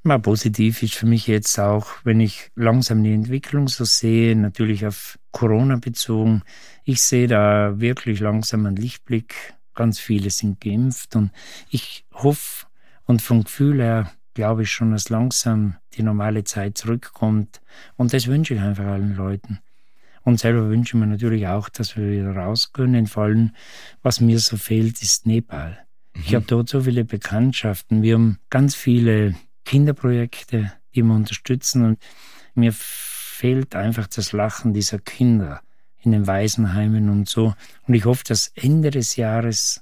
[0.03, 4.85] Mal positiv ist für mich jetzt auch, wenn ich langsam die Entwicklung so sehe, natürlich
[4.85, 6.43] auf Corona bezogen.
[6.85, 9.35] Ich sehe da wirklich langsam einen Lichtblick.
[9.73, 11.31] Ganz viele sind geimpft und
[11.69, 12.66] ich hoffe,
[13.07, 17.59] und vom Gefühl her glaube ich schon, dass langsam die normale Zeit zurückkommt.
[17.95, 19.59] Und das wünsche ich einfach allen Leuten.
[20.21, 23.07] Und selber wünsche ich mir natürlich auch, dass wir wieder raus können.
[23.07, 23.51] Vor allem,
[24.03, 25.79] was mir so fehlt, ist Nepal.
[26.13, 26.21] Mhm.
[26.23, 28.03] Ich habe dort so viele Bekanntschaften.
[28.03, 29.35] Wir haben ganz viele
[29.65, 31.85] Kinderprojekte, die wir unterstützen.
[31.85, 31.99] Und
[32.55, 35.61] mir fehlt einfach das Lachen dieser Kinder
[36.01, 37.55] in den Waisenheimen und so.
[37.87, 39.81] Und ich hoffe, dass Ende des Jahres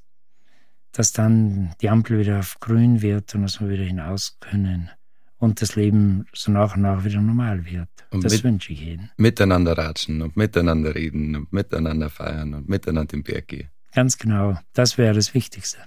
[0.95, 4.89] dass dann die Ampel wieder auf grün wird und dass wir wieder hinaus können
[5.37, 7.89] und das Leben so nach und nach wieder normal wird.
[8.11, 9.11] Und das mit, wünsche ich Ihnen.
[9.17, 13.69] Miteinander ratschen und miteinander reden und miteinander feiern und miteinander den Berg gehen.
[13.93, 14.57] Ganz genau.
[14.73, 15.77] Das wäre das Wichtigste.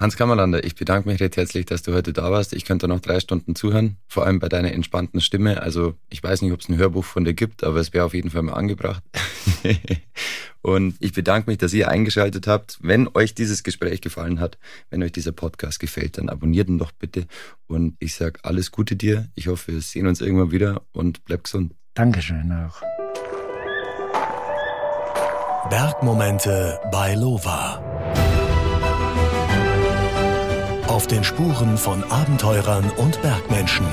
[0.00, 2.54] Hans Kammerlander, ich bedanke mich recht herzlich, dass du heute da warst.
[2.54, 5.60] Ich könnte noch drei Stunden zuhören, vor allem bei deiner entspannten Stimme.
[5.60, 8.14] Also ich weiß nicht, ob es ein Hörbuch von dir gibt, aber es wäre auf
[8.14, 9.02] jeden Fall mal angebracht.
[10.62, 12.78] Und ich bedanke mich, dass ihr eingeschaltet habt.
[12.80, 14.56] Wenn euch dieses Gespräch gefallen hat,
[14.88, 17.26] wenn euch dieser Podcast gefällt, dann abonniert ihn doch bitte.
[17.66, 19.28] Und ich sage alles Gute dir.
[19.34, 21.74] Ich hoffe, wir sehen uns irgendwann wieder und bleib gesund.
[21.92, 22.80] Dankeschön auch.
[25.68, 28.29] Bergmomente bei Lova.
[30.90, 33.86] Auf den Spuren von Abenteurern und Bergmenschen.